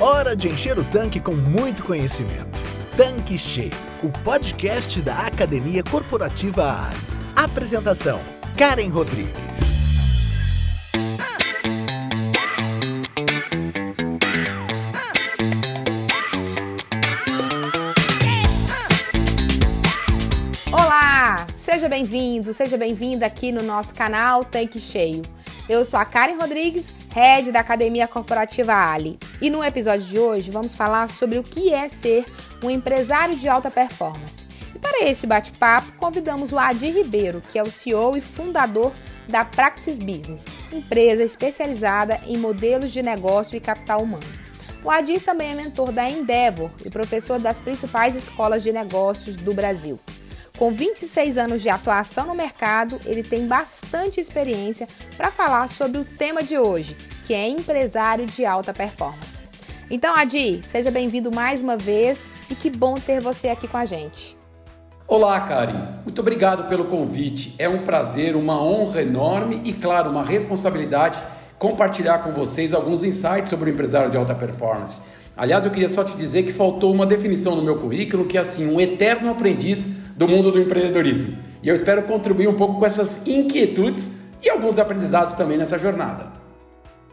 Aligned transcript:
Hora 0.00 0.36
de 0.36 0.46
encher 0.46 0.78
o 0.78 0.84
tanque 0.84 1.18
com 1.18 1.32
muito 1.34 1.82
conhecimento. 1.82 2.56
Tanque 2.96 3.36
Cheio, 3.36 3.72
o 4.00 4.08
podcast 4.22 5.02
da 5.02 5.26
Academia 5.26 5.82
Corporativa 5.82 6.86
Ali. 6.86 6.96
Apresentação: 7.34 8.20
Karen 8.56 8.90
Rodrigues. 8.90 9.34
Olá, 20.70 21.44
seja 21.56 21.88
bem-vindo, 21.88 22.52
seja 22.52 22.78
bem-vinda 22.78 23.26
aqui 23.26 23.50
no 23.50 23.64
nosso 23.64 23.92
canal 23.92 24.44
Tanque 24.44 24.78
Cheio. 24.78 25.22
Eu 25.68 25.84
sou 25.84 26.00
a 26.00 26.04
Karen 26.06 26.36
Rodrigues, 26.36 26.94
head 27.10 27.52
da 27.52 27.60
Academia 27.60 28.08
Corporativa 28.08 28.72
Ali. 28.72 29.18
E 29.38 29.50
no 29.50 29.62
episódio 29.62 30.06
de 30.06 30.18
hoje 30.18 30.50
vamos 30.50 30.74
falar 30.74 31.10
sobre 31.10 31.38
o 31.38 31.42
que 31.42 31.74
é 31.74 31.86
ser 31.88 32.24
um 32.62 32.70
empresário 32.70 33.36
de 33.36 33.50
alta 33.50 33.70
performance. 33.70 34.46
E 34.74 34.78
para 34.78 35.04
esse 35.04 35.26
bate-papo, 35.26 35.92
convidamos 35.98 36.52
o 36.52 36.58
Adi 36.58 36.90
Ribeiro, 36.90 37.42
que 37.52 37.58
é 37.58 37.62
o 37.62 37.70
CEO 37.70 38.16
e 38.16 38.22
fundador 38.22 38.94
da 39.28 39.44
Praxis 39.44 39.98
Business, 39.98 40.46
empresa 40.72 41.22
especializada 41.22 42.18
em 42.26 42.38
modelos 42.38 42.90
de 42.90 43.02
negócio 43.02 43.54
e 43.54 43.60
capital 43.60 44.02
humano. 44.02 44.24
O 44.82 44.90
Adi 44.90 45.20
também 45.20 45.52
é 45.52 45.54
mentor 45.54 45.92
da 45.92 46.08
Endeavor 46.08 46.70
e 46.82 46.88
professor 46.88 47.38
das 47.38 47.60
principais 47.60 48.16
escolas 48.16 48.62
de 48.62 48.72
negócios 48.72 49.36
do 49.36 49.52
Brasil. 49.52 50.00
Com 50.58 50.72
26 50.72 51.38
anos 51.38 51.62
de 51.62 51.68
atuação 51.68 52.26
no 52.26 52.34
mercado, 52.34 52.98
ele 53.06 53.22
tem 53.22 53.46
bastante 53.46 54.20
experiência 54.20 54.88
para 55.16 55.30
falar 55.30 55.68
sobre 55.68 55.98
o 55.98 56.04
tema 56.04 56.42
de 56.42 56.58
hoje, 56.58 56.96
que 57.24 57.32
é 57.32 57.48
empresário 57.48 58.26
de 58.26 58.44
alta 58.44 58.74
performance. 58.74 59.46
Então, 59.88 60.12
Adi, 60.16 60.60
seja 60.66 60.90
bem-vindo 60.90 61.30
mais 61.30 61.62
uma 61.62 61.76
vez 61.76 62.28
e 62.50 62.56
que 62.56 62.70
bom 62.70 62.96
ter 62.96 63.20
você 63.20 63.50
aqui 63.50 63.68
com 63.68 63.76
a 63.76 63.84
gente. 63.84 64.36
Olá, 65.06 65.40
Karen. 65.42 66.00
Muito 66.02 66.20
obrigado 66.20 66.68
pelo 66.68 66.86
convite. 66.86 67.54
É 67.56 67.68
um 67.68 67.84
prazer, 67.84 68.34
uma 68.34 68.60
honra 68.60 69.02
enorme 69.02 69.62
e, 69.64 69.72
claro, 69.72 70.10
uma 70.10 70.24
responsabilidade 70.24 71.20
compartilhar 71.56 72.18
com 72.18 72.32
vocês 72.32 72.74
alguns 72.74 73.04
insights 73.04 73.48
sobre 73.48 73.70
o 73.70 73.72
empresário 73.72 74.10
de 74.10 74.16
alta 74.16 74.34
performance. 74.34 75.02
Aliás, 75.36 75.64
eu 75.64 75.70
queria 75.70 75.88
só 75.88 76.02
te 76.02 76.16
dizer 76.16 76.42
que 76.42 76.52
faltou 76.52 76.92
uma 76.92 77.06
definição 77.06 77.54
no 77.54 77.62
meu 77.62 77.76
currículo 77.76 78.24
que 78.24 78.36
é 78.36 78.40
assim, 78.40 78.66
um 78.66 78.80
eterno 78.80 79.30
aprendiz 79.30 79.97
do 80.18 80.26
mundo 80.26 80.50
do 80.50 80.60
empreendedorismo. 80.60 81.38
E 81.62 81.68
eu 81.68 81.74
espero 81.76 82.02
contribuir 82.02 82.48
um 82.48 82.56
pouco 82.56 82.78
com 82.78 82.84
essas 82.84 83.26
inquietudes 83.26 84.10
e 84.42 84.50
alguns 84.50 84.76
aprendizados 84.78 85.34
também 85.34 85.56
nessa 85.56 85.78
jornada. 85.78 86.32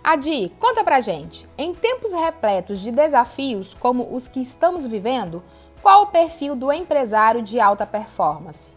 Adi, 0.03 0.51
conta 0.59 0.83
pra 0.83 0.99
gente. 0.99 1.47
Em 1.55 1.73
tempos 1.73 2.11
repletos 2.13 2.79
de 2.79 2.91
desafios 2.91 3.75
como 3.75 4.09
os 4.11 4.27
que 4.27 4.39
estamos 4.39 4.87
vivendo, 4.87 5.43
qual 5.83 6.03
o 6.03 6.07
perfil 6.07 6.55
do 6.55 6.71
empresário 6.73 7.43
de 7.43 7.59
alta 7.59 7.85
performance? 7.85 8.71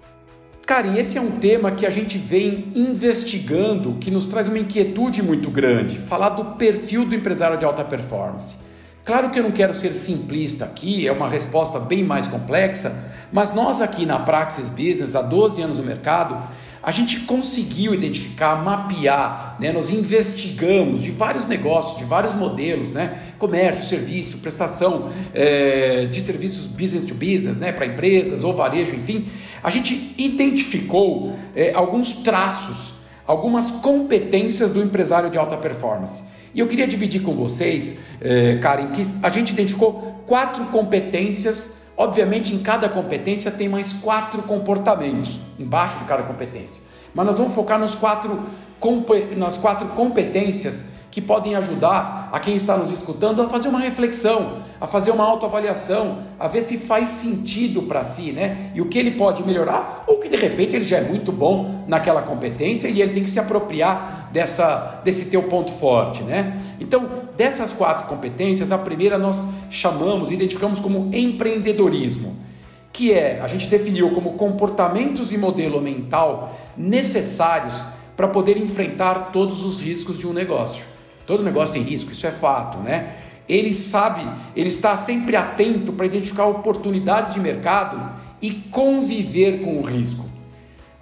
Cara, 0.67 0.87
e 0.87 0.99
esse 0.99 1.17
é 1.17 1.21
um 1.21 1.39
tema 1.39 1.73
que 1.73 1.87
a 1.87 1.91
gente 1.91 2.19
vem 2.19 2.71
investigando, 2.75 3.95
que 3.95 4.11
nos 4.11 4.27
traz 4.27 4.47
uma 4.47 4.59
inquietude 4.59 5.23
muito 5.23 5.51
grande, 5.51 5.99
falar 5.99 6.31
do 6.31 6.57
perfil 6.57 7.07
do 7.07 7.15
empresário 7.15 7.57
de 7.57 7.65
alta 7.65 7.83
performance. 7.83 8.68
Claro 9.09 9.31
que 9.31 9.39
eu 9.39 9.43
não 9.43 9.53
quero 9.53 9.73
ser 9.73 9.95
simplista 9.95 10.67
aqui, 10.67 11.09
é 11.09 11.11
uma 11.11 11.31
resposta 11.31 11.81
bem 11.81 12.05
mais 12.05 12.29
complexa, 12.29 12.95
mas 13.33 13.55
nós 13.55 13.81
aqui 13.81 14.05
na 14.05 14.19
Praxis 14.19 14.71
Business, 14.71 15.15
há 15.15 15.23
12 15.23 15.63
anos 15.63 15.79
no 15.79 15.83
mercado, 15.83 16.39
a 16.83 16.91
gente 16.91 17.21
conseguiu 17.21 17.95
identificar, 17.95 18.63
mapear, 18.63 19.57
né? 19.59 19.73
nós 19.73 19.89
investigamos 19.89 21.01
de 21.01 21.11
vários 21.11 21.47
negócios, 21.47 21.97
de 21.97 22.05
vários 22.05 22.35
modelos, 22.35 22.91
né? 22.91 23.33
comércio, 23.39 23.87
serviço, 23.87 24.37
prestação 24.41 25.11
é, 25.33 26.05
de 26.05 26.21
serviços 26.21 26.67
business 26.67 27.07
to 27.07 27.15
business, 27.15 27.57
né? 27.57 27.73
para 27.73 27.87
empresas 27.87 28.45
ou 28.45 28.53
varejo, 28.53 28.95
enfim, 28.95 29.31
a 29.63 29.71
gente 29.71 30.15
identificou 30.19 31.35
é, 31.57 31.73
alguns 31.73 32.13
traços, 32.13 32.93
algumas 33.27 33.71
competências 33.71 34.71
do 34.71 34.83
empresário 34.83 35.31
de 35.31 35.39
alta 35.39 35.57
performance. 35.57 36.23
E 36.55 36.61
eu 36.61 36.67
queria 36.67 36.87
dividir 36.87 37.23
com 37.23 37.35
vocês, 37.35 37.99
eh, 38.21 38.59
Karen, 38.61 38.93
que 38.93 39.03
a 39.23 39.31
gente 39.31 39.53
identificou 39.53 40.23
quatro 40.27 40.65
competências. 40.67 41.75
Obviamente, 41.97 42.55
em 42.55 42.59
cada 42.59 42.89
competência 42.89 43.51
tem 43.51 43.69
mais 43.69 43.93
quatro 43.93 44.43
comportamentos 44.43 45.41
embaixo 45.59 45.99
de 45.99 46.05
cada 46.05 46.23
competência. 46.23 46.83
Mas 47.15 47.27
nós 47.27 47.39
vamos 47.39 47.55
focar 47.55 47.79
nos 47.79 47.95
quatro, 47.95 48.45
nas 49.37 49.57
quatro 49.59 49.89
competências 49.89 50.98
que 51.19 51.23
podem 51.23 51.57
ajudar 51.57 52.29
a 52.31 52.39
quem 52.39 52.55
está 52.55 52.77
nos 52.77 52.93
escutando 52.93 53.43
a 53.43 53.49
fazer 53.49 53.69
uma 53.69 53.81
reflexão, 53.81 54.59
a 54.81 54.87
fazer 54.87 55.11
uma 55.11 55.25
autoavaliação, 55.25 56.19
a 56.39 56.47
ver 56.47 56.63
se 56.63 56.79
faz 56.79 57.09
sentido 57.09 57.83
para 57.83 58.05
si, 58.05 58.31
né? 58.31 58.71
E 58.73 58.81
o 58.81 58.87
que 58.87 58.97
ele 58.97 59.11
pode 59.11 59.43
melhorar, 59.43 60.05
ou 60.07 60.19
que 60.19 60.29
de 60.29 60.37
repente 60.37 60.77
ele 60.77 60.85
já 60.85 60.99
é 60.99 61.01
muito 61.01 61.33
bom 61.33 61.85
naquela 61.89 62.23
competência 62.23 62.87
e 62.87 63.03
ele 63.03 63.13
tem 63.13 63.25
que 63.25 63.31
se 63.31 63.41
apropriar 63.41 64.31
dessa, 64.33 65.01
desse 65.03 65.29
teu 65.29 65.43
ponto 65.43 65.73
forte, 65.73 66.23
né? 66.23 66.57
Então, 66.79 67.05
dessas 67.37 67.73
quatro 67.73 68.07
competências, 68.07 68.71
a 68.71 68.79
primeira 68.79 69.19
nós 69.19 69.45
chamamos, 69.71 70.31
identificamos 70.31 70.79
como 70.79 71.11
empreendedorismo, 71.13 72.37
que 72.93 73.13
é, 73.13 73.41
a 73.41 73.49
gente 73.49 73.67
definiu 73.67 74.13
como 74.13 74.35
comportamentos 74.35 75.33
e 75.33 75.39
modelo 75.39 75.81
mental 75.81 76.57
necessários 76.77 77.83
para 78.17 78.29
poder 78.29 78.57
enfrentar 78.57 79.33
todos 79.33 79.65
os 79.65 79.81
riscos 79.81 80.17
de 80.17 80.29
um 80.29 80.33
negócio. 80.33 80.98
Todo 81.29 81.43
negócio 81.43 81.75
tem 81.75 81.83
risco, 81.83 82.11
isso 82.11 82.27
é 82.27 82.31
fato, 82.31 82.79
né? 82.79 83.17
Ele 83.47 83.75
sabe, 83.75 84.27
ele 84.57 84.69
está 84.69 84.97
sempre 84.97 85.37
atento 85.37 85.93
para 85.93 86.07
identificar 86.07 86.47
oportunidades 86.47 87.35
de 87.35 87.39
mercado 87.39 88.01
e 88.41 88.51
conviver 88.51 89.61
com 89.61 89.77
o 89.77 89.83
risco. 89.83 90.25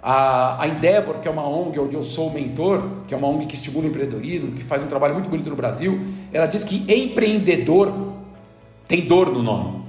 A, 0.03 0.67
Endeavor, 0.67 1.19
que 1.19 1.29
é 1.29 1.31
uma 1.31 1.47
ONG 1.47 1.79
onde 1.79 1.95
eu 1.95 2.03
sou 2.03 2.29
mentor, 2.29 2.83
que 3.07 3.13
é 3.13 3.17
uma 3.17 3.25
ONG 3.29 3.45
que 3.45 3.55
estimula 3.55 3.85
o 3.85 3.87
empreendedorismo, 3.87 4.51
que 4.51 4.65
faz 4.65 4.83
um 4.83 4.87
trabalho 4.87 5.13
muito 5.13 5.29
bonito 5.29 5.49
no 5.49 5.55
Brasil, 5.55 5.97
ela 6.33 6.45
diz 6.45 6.61
que 6.65 6.83
empreendedor 6.93 8.11
tem 8.85 9.07
dor 9.07 9.31
no 9.31 9.41
nome. 9.41 9.85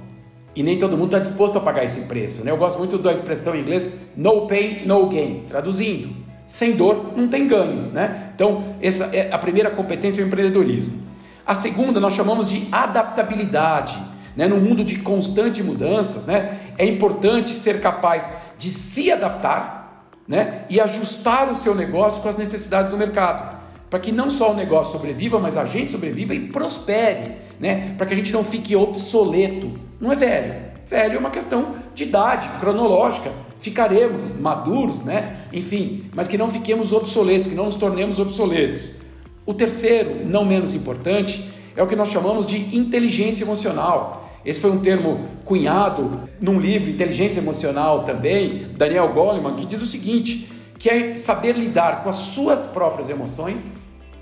E 0.55 0.63
nem 0.63 0.79
todo 0.79 0.95
mundo 0.95 1.07
está 1.07 1.19
disposto 1.19 1.57
a 1.57 1.61
pagar 1.61 1.83
esse 1.83 2.07
preço. 2.07 2.45
Né? 2.45 2.51
Eu 2.51 2.57
gosto 2.57 2.77
muito 2.77 2.97
da 2.97 3.11
expressão 3.11 3.53
em 3.55 3.59
inglês 3.59 3.99
no 4.15 4.47
pain, 4.47 4.85
no 4.85 5.05
gain. 5.09 5.43
Traduzindo, 5.49 6.15
sem 6.49 6.75
dor 6.75 7.13
não 7.15 7.27
tem 7.27 7.47
ganho, 7.47 7.91
né? 7.91 8.31
Então, 8.33 8.73
essa 8.81 9.15
é 9.15 9.31
a 9.31 9.37
primeira 9.37 9.69
competência 9.69 10.21
é 10.21 10.25
o 10.25 10.27
empreendedorismo. 10.27 10.99
A 11.45 11.53
segunda 11.53 11.99
nós 11.99 12.13
chamamos 12.13 12.49
de 12.49 12.67
adaptabilidade, 12.71 13.99
né? 14.35 14.47
No 14.47 14.57
mundo 14.57 14.83
de 14.83 14.97
constantes 14.97 15.63
mudanças, 15.63 16.25
né? 16.25 16.59
É 16.75 16.85
importante 16.85 17.51
ser 17.51 17.79
capaz 17.81 18.33
de 18.57 18.71
se 18.71 19.11
adaptar, 19.11 20.07
né? 20.27 20.65
E 20.71 20.81
ajustar 20.81 21.51
o 21.51 21.55
seu 21.55 21.75
negócio 21.75 22.19
com 22.19 22.27
as 22.27 22.35
necessidades 22.35 22.89
do 22.89 22.97
mercado, 22.97 23.59
para 23.87 23.99
que 23.99 24.11
não 24.11 24.31
só 24.31 24.51
o 24.51 24.55
negócio 24.55 24.93
sobreviva, 24.93 25.37
mas 25.37 25.55
a 25.55 25.65
gente 25.65 25.91
sobreviva 25.91 26.33
e 26.33 26.47
prospere, 26.47 27.35
né? 27.59 27.93
Para 27.95 28.07
que 28.07 28.13
a 28.15 28.17
gente 28.17 28.33
não 28.33 28.43
fique 28.43 28.75
obsoleto. 28.75 29.79
Não 30.01 30.11
é 30.11 30.15
velho. 30.15 30.55
Velho 30.87 31.15
é 31.15 31.19
uma 31.19 31.29
questão 31.29 31.75
de 31.93 32.05
idade 32.05 32.49
cronológica 32.59 33.31
ficaremos 33.59 34.31
maduros, 34.39 35.03
né? 35.03 35.37
Enfim, 35.53 36.05
mas 36.13 36.27
que 36.27 36.37
não 36.37 36.49
fiquemos 36.49 36.91
obsoletos, 36.93 37.47
que 37.47 37.55
não 37.55 37.65
nos 37.65 37.75
tornemos 37.75 38.19
obsoletos. 38.19 38.89
O 39.45 39.53
terceiro, 39.53 40.25
não 40.25 40.45
menos 40.45 40.73
importante, 40.73 41.49
é 41.75 41.83
o 41.83 41.87
que 41.87 41.95
nós 41.95 42.09
chamamos 42.09 42.45
de 42.45 42.75
inteligência 42.75 43.43
emocional. 43.43 44.29
Esse 44.45 44.59
foi 44.59 44.71
um 44.71 44.79
termo 44.79 45.27
cunhado 45.43 46.29
num 46.39 46.59
livro 46.59 46.89
Inteligência 46.89 47.39
Emocional 47.39 48.03
também, 48.03 48.67
Daniel 48.77 49.13
Goleman, 49.13 49.55
que 49.55 49.65
diz 49.65 49.81
o 49.81 49.85
seguinte, 49.85 50.49
que 50.77 50.89
é 50.89 51.15
saber 51.15 51.57
lidar 51.57 52.03
com 52.03 52.09
as 52.09 52.15
suas 52.15 52.65
próprias 52.65 53.09
emoções 53.09 53.73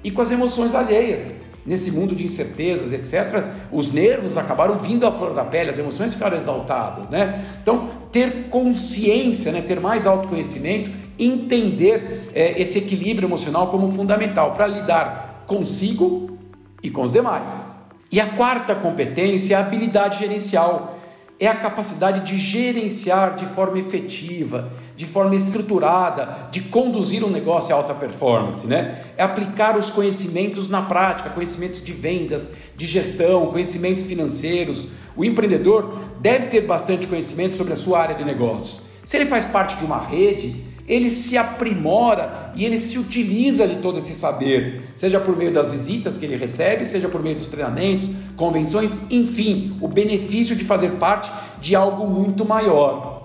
e 0.04 0.10
com 0.10 0.22
as 0.22 0.32
emoções 0.32 0.74
alheias 0.74 1.32
nesse 1.68 1.92
mundo 1.92 2.16
de 2.16 2.24
incertezas, 2.24 2.94
etc., 2.94 3.44
os 3.72 3.92
nervos 3.92 4.38
acabaram 4.38 4.78
vindo 4.78 5.06
à 5.06 5.12
flor 5.12 5.34
da 5.34 5.44
pele, 5.44 5.70
as 5.70 5.78
emoções 5.78 6.14
ficaram 6.14 6.38
exaltadas, 6.38 7.10
né? 7.10 7.46
Então, 7.62 7.90
ter 8.12 8.48
consciência, 8.50 9.52
né? 9.52 9.62
ter 9.62 9.80
mais 9.80 10.08
autoconhecimento, 10.08 10.90
entender 11.20 12.32
é, 12.34 12.60
esse 12.62 12.78
equilíbrio 12.78 13.28
emocional 13.28 13.68
como 13.68 13.92
fundamental 13.92 14.54
para 14.54 14.66
lidar 14.66 15.44
consigo 15.46 16.38
e 16.82 16.90
com 16.90 17.04
os 17.04 17.12
demais. 17.12 17.74
E 18.10 18.22
a 18.22 18.28
quarta 18.28 18.74
competência 18.74 19.56
é 19.56 19.58
a 19.58 19.60
habilidade 19.60 20.20
gerencial 20.20 20.98
é 21.40 21.48
a 21.48 21.56
capacidade 21.56 22.22
de 22.22 22.38
gerenciar 22.38 23.36
de 23.36 23.46
forma 23.46 23.78
efetiva, 23.78 24.72
de 24.98 25.06
forma 25.06 25.36
estruturada, 25.36 26.50
de 26.50 26.60
conduzir 26.60 27.24
um 27.24 27.30
negócio 27.30 27.74
a 27.74 27.78
alta 27.78 27.94
performance, 27.94 28.66
né? 28.66 29.04
É 29.16 29.22
aplicar 29.22 29.78
os 29.78 29.92
conhecimentos 29.92 30.68
na 30.68 30.82
prática, 30.82 31.30
conhecimentos 31.30 31.84
de 31.84 31.94
vendas, 31.94 32.54
de 32.76 32.88
gestão, 32.88 33.52
conhecimentos 33.52 34.06
financeiros. 34.06 34.88
O 35.16 35.24
empreendedor 35.24 36.00
deve 36.20 36.48
ter 36.48 36.62
bastante 36.62 37.06
conhecimento 37.06 37.56
sobre 37.56 37.74
a 37.74 37.76
sua 37.76 38.02
área 38.02 38.16
de 38.16 38.26
negócios. 38.26 38.82
Se 39.06 39.16
ele 39.16 39.28
faz 39.28 39.46
parte 39.46 39.78
de 39.78 39.86
uma 39.86 40.00
rede, 40.00 40.66
ele 40.88 41.12
se 41.12 41.38
aprimora 41.38 42.52
e 42.56 42.66
ele 42.66 42.80
se 42.80 42.98
utiliza 42.98 43.68
de 43.68 43.76
todo 43.76 44.00
esse 44.00 44.16
saber, 44.16 44.90
seja 44.96 45.20
por 45.20 45.38
meio 45.38 45.54
das 45.54 45.72
visitas 45.72 46.18
que 46.18 46.26
ele 46.26 46.38
recebe, 46.38 46.86
seja 46.86 47.08
por 47.08 47.22
meio 47.22 47.36
dos 47.36 47.48
treinamentos, 47.48 48.10
convenções, 48.36 48.98
enfim, 49.12 49.78
o 49.80 49.88
benefício 49.88 50.56
de 50.56 50.64
fazer 50.64 50.94
parte 50.94 51.32
de 51.62 51.76
algo 51.76 52.08
muito 52.08 52.44
maior. 52.44 53.17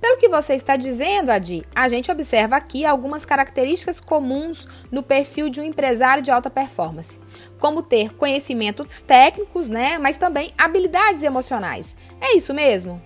Pelo 0.00 0.16
que 0.16 0.28
você 0.28 0.54
está 0.54 0.76
dizendo, 0.76 1.30
Adi, 1.30 1.64
a 1.74 1.88
gente 1.88 2.10
observa 2.10 2.56
aqui 2.56 2.86
algumas 2.86 3.24
características 3.24 3.98
comuns 3.98 4.68
no 4.92 5.02
perfil 5.02 5.48
de 5.48 5.60
um 5.60 5.64
empresário 5.64 6.22
de 6.22 6.30
alta 6.30 6.48
performance, 6.48 7.18
como 7.58 7.82
ter 7.82 8.14
conhecimentos 8.14 9.00
técnicos, 9.00 9.68
né, 9.68 9.98
mas 9.98 10.16
também 10.16 10.52
habilidades 10.56 11.24
emocionais. 11.24 11.96
É 12.20 12.36
isso 12.36 12.54
mesmo? 12.54 13.02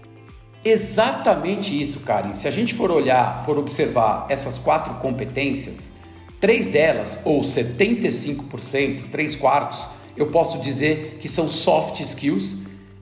Exatamente 0.64 1.78
isso, 1.80 2.00
Karen. 2.00 2.34
Se 2.34 2.46
a 2.46 2.50
gente 2.50 2.74
for 2.74 2.90
olhar, 2.90 3.44
for 3.44 3.58
observar 3.58 4.26
essas 4.28 4.58
quatro 4.58 4.94
competências, 4.94 5.92
três 6.38 6.68
delas, 6.68 7.20
ou 7.24 7.40
75%, 7.40 9.10
três 9.10 9.34
quartos, 9.34 9.80
eu 10.16 10.30
posso 10.30 10.58
dizer 10.58 11.18
que 11.20 11.28
são 11.28 11.48
soft 11.48 12.00
skills 12.00 12.58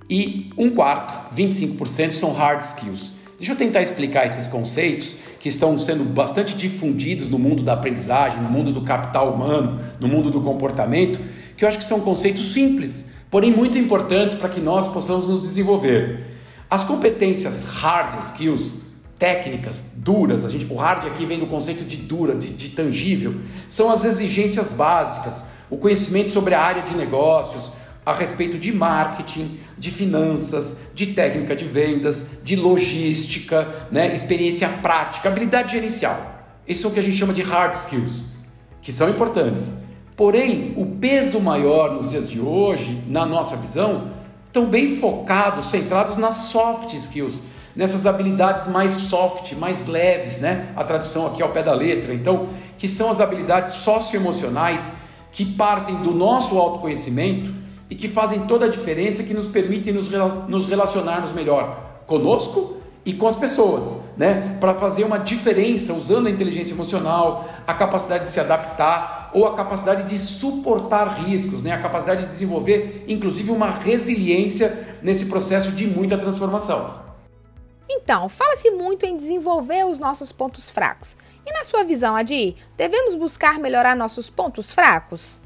e 0.09 0.51
um 0.57 0.71
quarto, 0.71 1.35
25%, 1.35 2.13
são 2.13 2.33
hard 2.33 2.63
skills. 2.63 3.20
Deixa 3.41 3.55
eu 3.55 3.57
tentar 3.57 3.81
explicar 3.81 4.27
esses 4.27 4.47
conceitos 4.47 5.17
que 5.39 5.49
estão 5.49 5.79
sendo 5.79 6.05
bastante 6.05 6.55
difundidos 6.55 7.31
no 7.31 7.39
mundo 7.39 7.63
da 7.63 7.73
aprendizagem, 7.73 8.43
no 8.43 8.51
mundo 8.51 8.71
do 8.71 8.83
capital 8.83 9.33
humano, 9.33 9.81
no 9.99 10.07
mundo 10.07 10.31
do 10.31 10.43
comportamento, 10.43 11.19
que 11.57 11.65
eu 11.65 11.69
acho 11.71 11.79
que 11.79 11.85
são 11.85 12.01
conceitos 12.01 12.53
simples, 12.53 13.07
porém 13.31 13.51
muito 13.51 13.79
importantes 13.79 14.37
para 14.37 14.51
que 14.51 14.61
nós 14.61 14.89
possamos 14.89 15.27
nos 15.27 15.41
desenvolver. 15.41 16.27
As 16.69 16.85
competências 16.85 17.65
hard 17.65 18.21
skills, 18.21 18.75
técnicas, 19.19 19.85
duras, 19.97 20.45
a 20.45 20.51
gente, 20.51 20.71
o 20.71 20.77
hard 20.77 21.07
aqui 21.07 21.25
vem 21.25 21.39
do 21.39 21.47
conceito 21.47 21.83
de 21.83 21.97
dura, 21.97 22.35
de, 22.35 22.51
de 22.51 22.69
tangível, 22.69 23.37
são 23.71 23.91
as 23.91 24.05
exigências 24.05 24.71
básicas, 24.73 25.47
o 25.71 25.79
conhecimento 25.79 26.29
sobre 26.29 26.53
a 26.53 26.61
área 26.61 26.83
de 26.83 26.95
negócios, 26.95 27.73
a 28.11 28.13
respeito 28.13 28.59
de 28.59 28.73
marketing, 28.73 29.61
de 29.79 29.91
finanças, 29.91 30.79
de 30.95 31.07
técnica 31.07 31.55
de 31.55 31.65
vendas, 31.65 32.41
de 32.43 32.57
logística, 32.57 33.87
né, 33.91 34.13
experiência 34.13 34.69
prática, 34.69 35.29
habilidade 35.29 35.73
gerencial. 35.73 36.19
Isso 36.67 36.87
é 36.87 36.91
o 36.91 36.93
que 36.93 36.99
a 36.99 37.03
gente 37.03 37.17
chama 37.17 37.33
de 37.33 37.43
hard 37.43 37.75
skills, 37.75 38.25
que 38.83 38.91
são 38.91 39.09
importantes. 39.09 39.75
Porém, 40.17 40.75
o 40.77 40.85
peso 40.85 41.41
maior 41.41 41.95
nos 41.95 42.11
dias 42.11 42.29
de 42.29 42.41
hoje, 42.41 43.01
na 43.07 43.25
nossa 43.25 43.57
visão, 43.57 44.11
estão 44.47 44.67
bem 44.67 44.97
focados, 44.97 45.67
centrados 45.67 46.17
nas 46.17 46.35
soft 46.35 46.93
skills, 46.93 47.43
nessas 47.77 48.07
habilidades 48.07 48.67
mais 48.67 48.91
soft, 48.91 49.53
mais 49.53 49.87
leves, 49.87 50.39
né? 50.39 50.73
A 50.77 50.83
tradução 50.83 51.29
aqui 51.29 51.41
ao 51.43 51.51
pé 51.51 51.63
da 51.63 51.73
letra. 51.73 52.13
Então, 52.13 52.49
que 52.77 52.89
são 52.89 53.09
as 53.09 53.21
habilidades 53.21 53.75
socioemocionais 53.75 54.95
que 55.31 55.45
partem 55.45 55.97
do 56.03 56.13
nosso 56.13 56.59
autoconhecimento 56.59 57.60
e 57.91 57.95
que 57.97 58.09
fazem 58.09 58.47
toda 58.47 58.67
a 58.67 58.69
diferença, 58.69 59.25
que 59.25 59.35
nos 59.35 59.49
permitem 59.49 59.93
nos, 59.93 60.09
nos 60.49 60.69
relacionarmos 60.69 61.33
melhor 61.33 62.03
conosco 62.07 62.77
e 63.05 63.13
com 63.15 63.27
as 63.27 63.37
pessoas, 63.37 63.97
né? 64.17 64.57
Para 64.61 64.75
fazer 64.75 65.05
uma 65.05 65.19
diferença 65.19 65.93
usando 65.93 66.29
a 66.29 66.31
inteligência 66.31 66.75
emocional, 66.75 67.49
a 67.67 67.75
capacidade 67.75 68.25
de 68.25 68.31
se 68.31 68.39
adaptar 68.39 69.31
ou 69.35 69.47
a 69.47 69.57
capacidade 69.57 70.09
de 70.09 70.19
suportar 70.19 71.25
riscos, 71.25 71.63
né? 71.63 71.73
A 71.73 71.83
capacidade 71.83 72.25
de 72.25 72.29
desenvolver, 72.29 73.05
inclusive, 73.09 73.51
uma 73.51 73.71
resiliência 73.71 74.99
nesse 75.03 75.27
processo 75.27 75.73
de 75.73 75.87
muita 75.87 76.17
transformação. 76.17 77.01
Então, 77.89 78.29
fala-se 78.29 78.71
muito 78.71 79.05
em 79.05 79.17
desenvolver 79.17 79.85
os 79.85 79.99
nossos 79.99 80.31
pontos 80.31 80.71
fracos. 80.71 81.17
E 81.45 81.53
na 81.53 81.65
sua 81.65 81.83
visão, 81.83 82.15
Adi, 82.15 82.55
devemos 82.77 83.17
buscar 83.17 83.59
melhorar 83.59 83.97
nossos 83.97 84.31
pontos 84.31 84.71
fracos? 84.71 85.41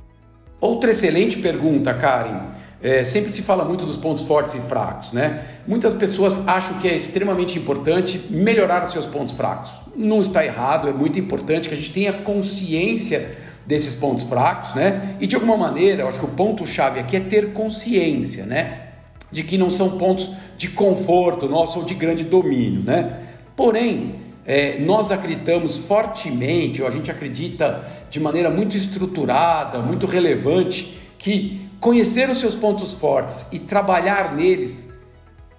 Outra 0.65 0.93
excelente 0.93 1.41
pergunta, 1.41 1.93
Karen. 1.93 2.41
É, 2.83 3.05
sempre 3.05 3.31
se 3.31 3.43
fala 3.43 3.67
muito 3.67 3.85
dos 3.85 3.99
pontos 3.99 4.23
fortes 4.23 4.55
e 4.55 4.61
fracos, 4.61 5.13
né? 5.13 5.45
Muitas 5.67 5.93
pessoas 5.93 6.49
acham 6.49 6.79
que 6.79 6.89
é 6.89 6.97
extremamente 6.97 7.59
importante 7.59 8.19
melhorar 8.31 8.83
os 8.83 8.91
seus 8.91 9.05
pontos 9.05 9.35
fracos. 9.35 9.73
Não 9.95 10.23
está 10.23 10.43
errado, 10.43 10.89
é 10.89 10.93
muito 10.95 11.19
importante 11.19 11.69
que 11.69 11.75
a 11.75 11.77
gente 11.77 11.93
tenha 11.93 12.15
consciência 12.15 13.37
desses 13.67 13.95
pontos 13.95 14.25
fracos, 14.25 14.75
né? 14.75 15.17
E 15.21 15.27
de 15.27 15.35
alguma 15.35 15.59
maneira, 15.59 16.01
eu 16.01 16.09
acho 16.09 16.19
que 16.19 16.25
o 16.25 16.29
ponto-chave 16.29 16.99
aqui 16.99 17.19
é 17.19 17.21
ter 17.21 17.53
consciência, 17.53 18.47
né? 18.47 18.85
De 19.31 19.43
que 19.43 19.59
não 19.59 19.69
são 19.69 19.99
pontos 19.99 20.31
de 20.57 20.69
conforto 20.69 21.47
nosso 21.47 21.81
ou 21.81 21.85
de 21.85 21.93
grande 21.93 22.25
domínio, 22.25 22.83
né? 22.83 23.19
Porém, 23.55 24.15
é, 24.47 24.79
nós 24.79 25.11
acreditamos 25.11 25.79
fortemente, 25.79 26.83
ou 26.83 26.89
a 26.89 26.91
gente 26.91 27.11
acredita 27.11 27.85
de 28.11 28.21
maneira 28.21 28.51
muito 28.51 28.77
estruturada, 28.77 29.79
muito 29.79 30.07
relevante, 30.07 30.99
que 31.19 31.65
Conhecer 31.85 32.31
os 32.31 32.39
seus 32.39 32.57
pontos 32.57 32.95
fortes 32.95 33.47
e 33.53 33.59
trabalhar 33.59 34.35
neles 34.35 34.89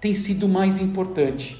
tem 0.00 0.12
sido 0.12 0.48
mais 0.48 0.80
importante, 0.80 1.56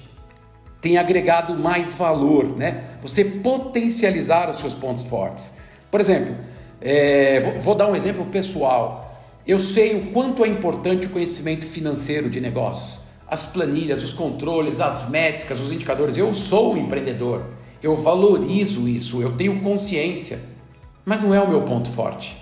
tem 0.80 0.98
agregado 0.98 1.54
mais 1.54 1.94
valor, 1.94 2.56
né? 2.56 2.82
Você 3.00 3.24
potencializar 3.24 4.50
os 4.50 4.56
seus 4.56 4.74
pontos 4.74 5.04
fortes. 5.04 5.54
Por 5.88 6.00
exemplo, 6.00 6.34
é, 6.80 7.38
vou, 7.38 7.58
vou 7.60 7.74
dar 7.76 7.88
um 7.88 7.94
exemplo 7.94 8.24
pessoal. 8.26 9.24
Eu 9.46 9.60
sei 9.60 9.94
o 9.94 10.10
quanto 10.10 10.44
é 10.44 10.48
importante 10.48 11.06
o 11.06 11.10
conhecimento 11.10 11.64
financeiro 11.64 12.28
de 12.28 12.40
negócios, 12.40 12.98
as 13.28 13.46
planilhas, 13.46 14.02
os 14.02 14.12
controles, 14.12 14.80
as 14.80 15.08
métricas, 15.08 15.60
os 15.60 15.72
indicadores. 15.72 16.16
Eu 16.16 16.32
sou 16.32 16.74
um 16.74 16.76
empreendedor, 16.76 17.42
eu 17.82 17.96
valorizo 17.96 18.88
isso, 18.88 19.20
eu 19.20 19.32
tenho 19.32 19.60
consciência, 19.60 20.40
mas 21.04 21.22
não 21.22 21.34
é 21.34 21.40
o 21.40 21.48
meu 21.48 21.62
ponto 21.62 21.90
forte. 21.90 22.36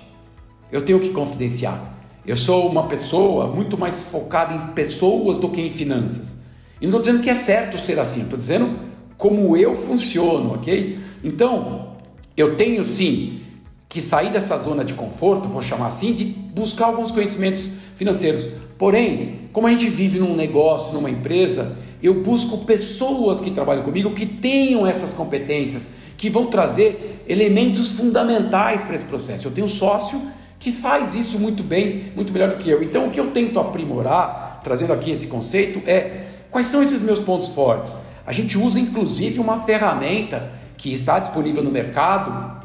Eu 0.71 0.85
tenho 0.85 1.01
que 1.01 1.11
confidenciar. 1.11 1.95
Eu 2.27 2.37
sou 2.37 2.69
uma 2.69 2.87
pessoa 2.87 3.47
muito 3.47 3.77
mais 3.77 4.01
focada 4.01 4.55
em 4.55 4.73
pessoas 4.73 5.39
do 5.39 5.49
que 5.49 5.61
em 5.61 5.71
finanças. 5.71 6.39
E 6.81 6.87
não 6.87 6.99
estou 6.99 7.03
dizendo 7.03 7.23
que 7.23 7.31
é 7.31 7.35
certo 7.35 7.79
ser 7.79 7.99
assim, 7.99 8.23
estou 8.23 8.39
dizendo 8.39 8.79
como 9.17 9.57
eu 9.57 9.77
funciono, 9.77 10.55
ok? 10.55 10.99
Então, 11.23 11.95
eu 12.37 12.57
tenho 12.57 12.85
sim 12.85 13.43
que 13.89 14.01
sair 14.01 14.33
dessa 14.33 14.59
zona 14.59 14.85
de 14.85 14.95
conforto, 14.95 15.49
vou 15.49 15.63
chamar 15.63 15.87
assim, 15.87 16.13
de 16.13 16.25
buscar 16.25 16.87
alguns 16.87 17.11
conhecimentos 17.11 17.73
financeiros. 17.95 18.49
Porém, 18.79 19.49
como 19.53 19.67
a 19.67 19.71
gente 19.71 19.89
vive 19.89 20.19
num 20.19 20.35
negócio, 20.35 20.93
numa 20.93 21.11
empresa, 21.11 21.77
eu 22.03 22.23
busco 22.23 22.59
pessoas 22.65 23.41
que 23.41 23.51
trabalham 23.51 23.83
comigo 23.83 24.13
que 24.13 24.27
tenham 24.27 24.87
essas 24.87 25.13
competências, 25.13 25.93
que 26.17 26.29
vão 26.29 26.47
trazer 26.47 27.25
elementos 27.29 27.93
fundamentais 27.93 28.85
para 28.85 28.95
esse 28.95 29.05
processo. 29.05 29.47
Eu 29.47 29.53
tenho 29.53 29.69
sócio 29.69 30.21
que 30.59 30.73
faz 30.73 31.15
isso 31.15 31.39
muito 31.39 31.63
bem, 31.63 32.13
muito 32.15 32.33
melhor 32.33 32.51
do 32.51 32.57
que 32.57 32.69
eu. 32.69 32.83
Então, 32.83 33.07
o 33.07 33.11
que 33.11 33.21
eu 33.21 33.31
tento 33.31 33.59
aprimorar, 33.61 34.61
trazendo 34.63 34.93
aqui 34.93 35.11
esse 35.11 35.27
conceito, 35.29 35.83
é 35.87 36.25
quais 36.51 36.67
são 36.67 36.83
esses 36.83 37.03
meus 37.03 37.19
pontos 37.19 37.49
fortes. 37.49 37.95
A 38.27 38.33
gente 38.33 38.57
usa 38.57 38.81
inclusive 38.81 39.39
uma 39.41 39.63
ferramenta 39.63 40.51
que 40.77 40.93
está 40.93 41.19
disponível 41.19 41.63
no 41.63 41.71
mercado, 41.71 42.63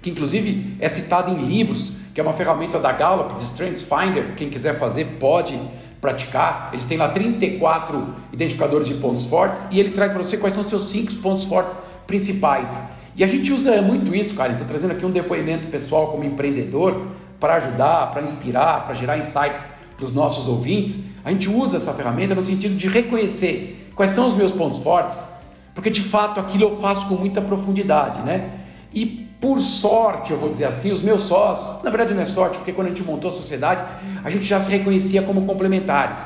que 0.00 0.10
inclusive 0.10 0.76
é 0.80 0.88
citada 0.88 1.30
em 1.30 1.44
livros, 1.44 1.92
que 2.14 2.20
é 2.20 2.22
uma 2.22 2.32
ferramenta 2.32 2.78
da 2.78 2.92
Gallup, 2.92 3.34
de 3.34 3.42
Strengths 3.42 3.82
Finder. 3.82 4.34
Quem 4.36 4.48
quiser 4.48 4.78
fazer 4.78 5.16
pode 5.18 5.58
praticar. 6.00 6.70
Eles 6.72 6.84
têm 6.84 6.96
lá 6.96 7.08
34 7.08 8.06
identificadores 8.32 8.86
de 8.86 8.94
pontos 8.94 9.24
fortes 9.24 9.66
e 9.70 9.80
ele 9.80 9.90
traz 9.90 10.12
para 10.12 10.22
você 10.22 10.36
quais 10.36 10.54
são 10.54 10.62
seus 10.62 10.90
cinco 10.90 11.12
pontos 11.16 11.44
fortes 11.44 11.78
principais. 12.06 12.70
E 13.16 13.24
a 13.24 13.26
gente 13.26 13.52
usa 13.52 13.82
muito 13.82 14.14
isso, 14.14 14.34
cara. 14.34 14.52
Estou 14.52 14.66
trazendo 14.66 14.92
aqui 14.92 15.04
um 15.04 15.10
depoimento 15.10 15.68
pessoal 15.68 16.12
como 16.12 16.24
empreendedor 16.24 17.02
para 17.40 17.56
ajudar, 17.56 18.10
para 18.12 18.22
inspirar, 18.22 18.84
para 18.84 18.94
gerar 18.94 19.18
insights 19.18 19.64
para 19.96 20.04
os 20.04 20.12
nossos 20.12 20.48
ouvintes, 20.48 20.98
a 21.24 21.30
gente 21.30 21.48
usa 21.48 21.76
essa 21.76 21.92
ferramenta 21.92 22.34
no 22.34 22.42
sentido 22.42 22.74
de 22.74 22.88
reconhecer 22.88 23.90
quais 23.94 24.10
são 24.10 24.28
os 24.28 24.36
meus 24.36 24.52
pontos 24.52 24.78
fortes, 24.78 25.28
porque 25.74 25.90
de 25.90 26.02
fato 26.02 26.40
aquilo 26.40 26.64
eu 26.64 26.76
faço 26.76 27.06
com 27.06 27.14
muita 27.14 27.40
profundidade, 27.40 28.20
né? 28.22 28.50
E 28.92 29.28
por 29.44 29.60
sorte, 29.60 30.30
eu 30.30 30.38
vou 30.38 30.48
dizer 30.48 30.64
assim, 30.64 30.90
os 30.90 31.02
meus 31.02 31.24
sócios, 31.24 31.82
na 31.82 31.90
verdade 31.90 32.14
não 32.14 32.22
é 32.22 32.24
sorte, 32.24 32.56
porque 32.56 32.72
quando 32.72 32.86
a 32.86 32.90
gente 32.90 33.02
montou 33.02 33.28
a 33.28 33.30
sociedade, 33.30 33.84
a 34.24 34.30
gente 34.30 34.42
já 34.42 34.58
se 34.58 34.70
reconhecia 34.70 35.20
como 35.20 35.44
complementares. 35.44 36.18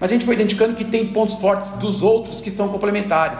Mas 0.00 0.10
a 0.10 0.12
gente 0.12 0.24
foi 0.24 0.34
identificando 0.34 0.74
que 0.74 0.84
tem 0.84 1.06
pontos 1.06 1.36
fortes 1.36 1.78
dos 1.78 2.02
outros 2.02 2.40
que 2.40 2.50
são 2.50 2.68
complementares. 2.68 3.38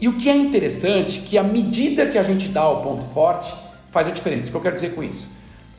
E 0.00 0.08
o 0.08 0.16
que 0.16 0.30
é 0.30 0.34
interessante, 0.34 1.20
que 1.20 1.36
a 1.36 1.42
medida 1.42 2.06
que 2.06 2.16
a 2.16 2.22
gente 2.22 2.48
dá 2.48 2.62
ao 2.62 2.80
ponto 2.80 3.04
forte 3.04 3.52
faz 3.90 4.08
a 4.08 4.10
diferença. 4.12 4.48
O 4.48 4.50
que 4.52 4.56
eu 4.56 4.62
quero 4.62 4.76
dizer 4.76 4.94
com 4.94 5.02
isso? 5.02 5.28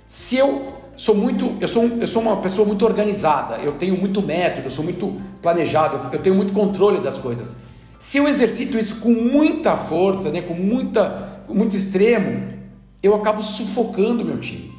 Se 0.08 0.38
eu 0.38 0.74
sou 0.96 1.16
muito, 1.16 1.58
eu 1.60 1.68
sou, 1.68 1.86
eu 1.86 2.08
sou 2.08 2.22
uma 2.22 2.38
pessoa 2.38 2.68
muito 2.68 2.86
organizada, 2.86 3.56
eu 3.64 3.72
tenho 3.80 3.98
muito 3.98 4.22
método, 4.22 4.68
eu 4.68 4.72
sou 4.72 4.84
muito 4.84 5.20
planejado, 5.42 6.00
eu 6.14 6.20
tenho 6.20 6.36
muito 6.36 6.54
controle 6.54 7.00
das 7.00 7.18
coisas. 7.18 7.58
Se 8.02 8.18
eu 8.18 8.28
exercito 8.28 8.80
isso 8.80 9.00
com 9.00 9.12
muita 9.12 9.78
força, 9.78 10.32
né, 10.32 10.42
com 10.42 10.56
muita, 10.56 11.41
muito 11.54 11.76
extremo, 11.76 12.54
eu 13.02 13.16
acabo 13.16 13.44
sufocando 13.44 14.24
meu 14.24 14.40
time. 14.40 14.72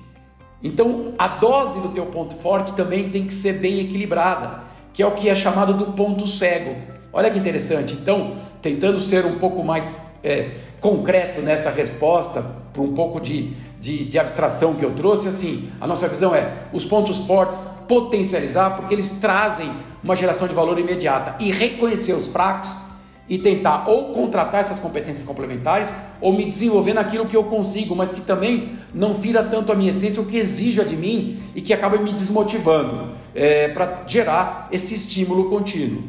Então, 0.62 1.14
a 1.19 1.26
dose 1.26 1.81
do 1.81 1.88
teu 1.88 2.07
ponto 2.07 2.37
forte 2.37 2.73
também 2.75 3.11
tem 3.11 3.26
que 3.26 3.35
ser 3.35 3.55
bem 3.55 3.81
equilibrada, 3.81 4.62
que 4.93 5.02
é 5.02 5.07
o 5.07 5.12
que 5.12 5.29
é 5.29 5.35
chamado 5.35 5.75
do 5.75 5.93
ponto 5.93 6.26
cego. 6.26 6.76
Olha 7.12 7.31
que 7.31 7.38
interessante. 7.38 7.95
Então, 7.95 8.37
tentando 8.61 9.00
ser 9.00 9.26
um 9.26 9.38
pouco 9.38 9.64
mais 9.64 10.00
é, 10.23 10.50
concreto 10.81 11.41
nessa 11.41 11.71
resposta, 11.71 12.43
por 12.73 12.83
um 12.83 12.95
pouco 12.95 13.21
de, 13.21 13.55
de, 13.81 14.05
de, 14.05 14.19
abstração 14.19 14.75
que 14.75 14.85
eu 14.85 14.93
trouxe, 14.93 15.29
assim, 15.29 15.71
a 15.81 15.87
nossa 15.87 16.09
visão 16.09 16.35
é 16.35 16.69
os 16.73 16.85
pontos 16.85 17.19
fortes 17.21 17.85
potencializar, 17.88 18.76
porque 18.76 18.95
eles 18.95 19.11
trazem 19.11 19.71
uma 20.02 20.17
geração 20.17 20.47
de 20.47 20.55
valor 20.55 20.79
imediata 20.79 21.37
e 21.43 21.50
reconhecer 21.50 22.14
os 22.14 22.29
fracos 22.29 22.71
e 23.33 23.39
tentar 23.39 23.89
ou 23.89 24.12
contratar 24.12 24.61
essas 24.61 24.79
competências 24.79 25.27
complementares 25.27 25.91
ou 26.21 26.35
me 26.35 26.45
desenvolver 26.45 26.93
naquilo 26.93 27.25
que 27.25 27.35
eu 27.35 27.45
consigo, 27.45 27.97
mas 27.97 28.12
que 28.12 28.21
também 28.21 28.73
não 28.93 29.15
fira 29.15 29.43
tanto 29.43 29.73
a 29.73 29.75
minha 29.75 29.91
essência, 29.91 30.21
o 30.21 30.27
que 30.27 30.37
exija 30.37 30.85
de 30.85 30.95
mim 30.95 31.41
e 31.55 31.62
que 31.62 31.73
acaba 31.73 31.97
me 31.97 32.12
desmotivando 32.12 33.17
é, 33.35 33.69
para 33.69 34.03
gerar 34.07 34.69
esse 34.71 34.95
estímulo 34.95 35.49
contínuo. 35.49 36.03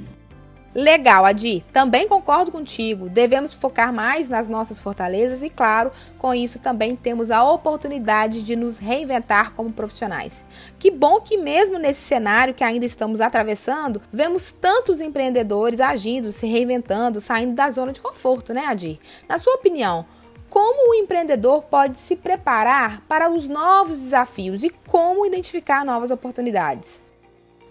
Legal, 0.76 1.24
Adi. 1.24 1.64
Também 1.72 2.08
concordo 2.08 2.52
contigo. 2.52 3.08
Devemos 3.08 3.54
focar 3.54 3.94
mais 3.94 4.28
nas 4.28 4.48
nossas 4.48 4.80
fortalezas 4.80 5.44
e, 5.44 5.50
claro, 5.50 5.92
com 6.18 6.34
isso 6.34 6.58
também 6.58 6.96
temos 6.96 7.30
a 7.30 7.44
oportunidade 7.44 8.42
de 8.42 8.56
nos 8.56 8.80
reinventar 8.80 9.54
como 9.54 9.72
profissionais. 9.72 10.44
Que 10.80 10.90
bom 10.90 11.22
que, 11.22 11.38
mesmo 11.38 11.78
nesse 11.78 12.02
cenário 12.02 12.56
que 12.56 12.64
ainda 12.64 12.86
estamos 12.86 13.22
atravessando, 13.22 14.02
vemos 14.12 14.52
tantos 14.52 15.00
empreendedores 15.00 15.80
agindo, 15.80 16.32
se 16.32 16.48
reinventando, 16.48 17.22
saindo 17.22 17.54
da 17.54 17.70
zona 17.70 17.94
de 17.94 18.02
conforto, 18.02 18.52
né, 18.52 18.66
Adi? 18.66 19.00
Na 19.30 19.38
sua 19.38 19.54
opinião, 19.54 20.08
como 20.50 20.92
o 20.92 20.96
empreendedor 20.96 21.64
pode 21.64 22.00
se 22.00 22.16
preparar 22.16 23.02
para 23.08 23.30
os 23.30 23.48
novos 23.48 24.02
desafios 24.02 24.64
e 24.64 24.72
como 24.72 25.26
identificar 25.26 25.86
novas 25.86 26.10
oportunidades? 26.10 27.04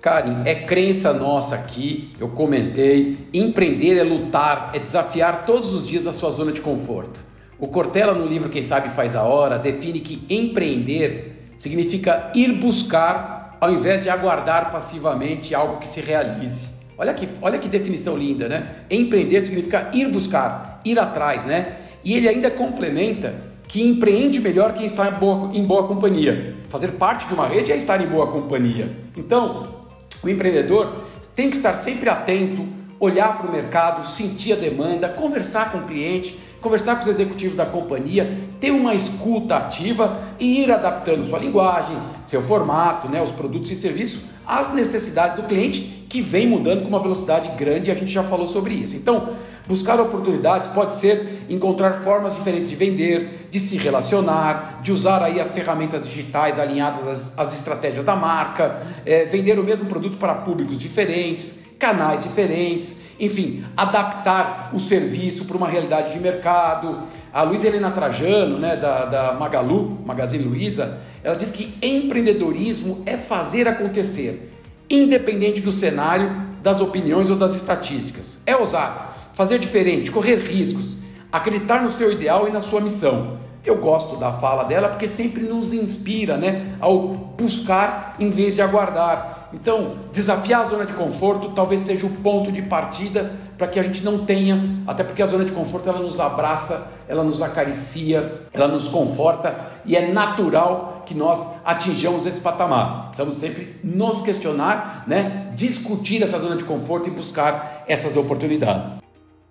Karen, 0.02 0.42
é 0.44 0.56
crença 0.56 1.12
nossa 1.12 1.54
aqui, 1.54 2.12
eu 2.18 2.28
comentei, 2.30 3.28
empreender 3.32 3.96
é 3.96 4.02
lutar, 4.02 4.72
é 4.74 4.80
desafiar 4.80 5.46
todos 5.46 5.72
os 5.72 5.86
dias 5.86 6.08
a 6.08 6.12
sua 6.12 6.32
zona 6.32 6.50
de 6.50 6.60
conforto. 6.60 7.20
O 7.56 7.68
Cortella, 7.68 8.12
no 8.12 8.26
livro 8.26 8.50
Quem 8.50 8.64
Sabe 8.64 8.88
Faz 8.88 9.14
a 9.14 9.22
Hora, 9.22 9.60
define 9.60 10.00
que 10.00 10.24
empreender 10.28 11.52
significa 11.56 12.32
ir 12.34 12.52
buscar 12.54 13.56
ao 13.60 13.72
invés 13.72 14.02
de 14.02 14.10
aguardar 14.10 14.72
passivamente 14.72 15.54
algo 15.54 15.76
que 15.76 15.88
se 15.88 16.00
realize. 16.00 16.70
Olha 16.98 17.14
que, 17.14 17.28
olha 17.40 17.60
que 17.60 17.68
definição 17.68 18.16
linda, 18.16 18.48
né? 18.48 18.78
Empreender 18.90 19.40
significa 19.42 19.88
ir 19.94 20.08
buscar, 20.08 20.80
ir 20.84 20.98
atrás, 20.98 21.44
né? 21.44 21.76
E 22.04 22.14
ele 22.14 22.28
ainda 22.28 22.50
complementa 22.50 23.36
que 23.68 23.86
empreende 23.86 24.40
melhor 24.40 24.74
quem 24.74 24.84
está 24.84 25.08
em 25.08 25.12
boa, 25.12 25.50
em 25.54 25.64
boa 25.64 25.86
companhia. 25.86 26.56
Fazer 26.68 26.88
parte 26.88 27.28
de 27.28 27.34
uma 27.34 27.46
rede 27.46 27.70
é 27.70 27.76
estar 27.76 28.02
em 28.02 28.06
boa 28.08 28.26
companhia. 28.26 28.90
Então, 29.16 29.81
o 30.22 30.28
empreendedor 30.28 31.04
tem 31.34 31.50
que 31.50 31.56
estar 31.56 31.74
sempre 31.76 32.08
atento, 32.08 32.66
olhar 33.00 33.38
para 33.38 33.48
o 33.48 33.52
mercado, 33.52 34.06
sentir 34.06 34.52
a 34.52 34.56
demanda, 34.56 35.08
conversar 35.08 35.72
com 35.72 35.78
o 35.78 35.86
cliente, 35.86 36.38
conversar 36.60 36.96
com 36.96 37.02
os 37.02 37.08
executivos 37.08 37.56
da 37.56 37.66
companhia, 37.66 38.48
ter 38.60 38.70
uma 38.70 38.94
escuta 38.94 39.56
ativa 39.56 40.22
e 40.38 40.62
ir 40.62 40.70
adaptando 40.70 41.26
sua 41.26 41.38
linguagem, 41.38 41.96
seu 42.22 42.40
formato, 42.40 43.08
né, 43.08 43.20
os 43.20 43.32
produtos 43.32 43.70
e 43.70 43.76
serviços 43.76 44.22
às 44.46 44.72
necessidades 44.72 45.36
do 45.36 45.42
cliente 45.42 46.01
que 46.12 46.20
vem 46.20 46.46
mudando 46.46 46.82
com 46.82 46.88
uma 46.88 47.00
velocidade 47.00 47.48
grande 47.56 47.88
e 47.88 47.90
a 47.90 47.94
gente 47.94 48.12
já 48.12 48.22
falou 48.22 48.46
sobre 48.46 48.74
isso. 48.74 48.94
Então, 48.94 49.30
buscar 49.66 49.98
oportunidades 49.98 50.68
pode 50.68 50.94
ser 50.94 51.46
encontrar 51.48 51.94
formas 52.02 52.34
diferentes 52.34 52.68
de 52.68 52.76
vender, 52.76 53.48
de 53.50 53.58
se 53.58 53.78
relacionar, 53.78 54.80
de 54.82 54.92
usar 54.92 55.22
aí 55.22 55.40
as 55.40 55.52
ferramentas 55.52 56.06
digitais 56.06 56.58
alinhadas 56.58 57.08
às, 57.08 57.38
às 57.38 57.54
estratégias 57.54 58.04
da 58.04 58.14
marca, 58.14 58.82
é, 59.06 59.24
vender 59.24 59.58
o 59.58 59.64
mesmo 59.64 59.86
produto 59.86 60.18
para 60.18 60.34
públicos 60.34 60.78
diferentes, 60.78 61.60
canais 61.78 62.24
diferentes, 62.24 62.98
enfim, 63.18 63.64
adaptar 63.74 64.70
o 64.74 64.78
serviço 64.78 65.46
para 65.46 65.56
uma 65.56 65.66
realidade 65.66 66.12
de 66.12 66.18
mercado. 66.18 67.04
A 67.32 67.42
Luiza 67.42 67.66
Helena 67.66 67.90
Trajano, 67.90 68.58
né, 68.58 68.76
da, 68.76 69.06
da 69.06 69.32
Magalu, 69.32 69.98
Magazine 70.04 70.44
Luiza, 70.44 71.00
ela 71.24 71.36
diz 71.36 71.50
que 71.50 71.72
empreendedorismo 71.80 73.02
é 73.06 73.16
fazer 73.16 73.66
acontecer, 73.66 74.51
independente 74.88 75.60
do 75.60 75.72
cenário, 75.72 76.30
das 76.62 76.80
opiniões 76.80 77.28
ou 77.28 77.36
das 77.36 77.54
estatísticas. 77.54 78.40
É 78.46 78.56
ousar, 78.56 79.30
fazer 79.32 79.58
diferente, 79.58 80.10
correr 80.10 80.36
riscos, 80.36 80.96
acreditar 81.30 81.82
no 81.82 81.90
seu 81.90 82.12
ideal 82.12 82.48
e 82.48 82.52
na 82.52 82.60
sua 82.60 82.80
missão. 82.80 83.38
Eu 83.64 83.76
gosto 83.76 84.16
da 84.16 84.32
fala 84.32 84.64
dela 84.64 84.88
porque 84.88 85.06
sempre 85.06 85.42
nos 85.42 85.72
inspira, 85.72 86.36
né, 86.36 86.76
ao 86.80 86.98
buscar 86.98 88.16
em 88.18 88.28
vez 88.28 88.56
de 88.56 88.62
aguardar. 88.62 89.50
Então, 89.52 89.98
desafiar 90.12 90.62
a 90.62 90.64
zona 90.64 90.84
de 90.84 90.92
conforto 90.94 91.50
talvez 91.50 91.82
seja 91.82 92.06
o 92.06 92.10
ponto 92.10 92.50
de 92.50 92.62
partida 92.62 93.32
para 93.56 93.68
que 93.68 93.78
a 93.78 93.82
gente 93.82 94.02
não 94.02 94.24
tenha, 94.24 94.82
até 94.86 95.04
porque 95.04 95.22
a 95.22 95.26
zona 95.26 95.44
de 95.44 95.52
conforto 95.52 95.88
ela 95.88 96.00
nos 96.00 96.18
abraça, 96.18 96.90
ela 97.06 97.22
nos 97.22 97.40
acaricia, 97.40 98.42
ela 98.52 98.66
nos 98.66 98.88
conforta 98.88 99.71
e 99.84 99.96
é 99.96 100.12
natural 100.12 101.02
que 101.06 101.14
nós 101.14 101.60
atinjamos 101.64 102.26
esse 102.26 102.40
patamar. 102.40 103.06
Precisamos 103.06 103.36
sempre 103.36 103.78
nos 103.82 104.22
questionar, 104.22 105.04
né, 105.06 105.50
discutir 105.54 106.22
essa 106.22 106.38
zona 106.38 106.56
de 106.56 106.64
conforto 106.64 107.08
e 107.08 107.12
buscar 107.12 107.84
essas 107.86 108.16
oportunidades. 108.16 109.00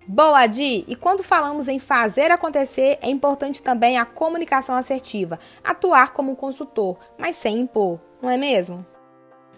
Boa, 0.08 0.48
Di! 0.48 0.84
E 0.88 0.96
quando 0.96 1.24
falamos 1.24 1.68
em 1.68 1.78
fazer 1.78 2.32
acontecer, 2.32 2.98
é 3.02 3.10
importante 3.10 3.62
também 3.62 3.98
a 3.98 4.06
comunicação 4.06 4.76
assertiva, 4.76 5.40
atuar 5.64 6.12
como 6.12 6.36
consultor, 6.36 6.98
mas 7.18 7.36
sem 7.36 7.60
impor, 7.60 8.00
não 8.22 8.30
é 8.30 8.36
mesmo? 8.36 8.86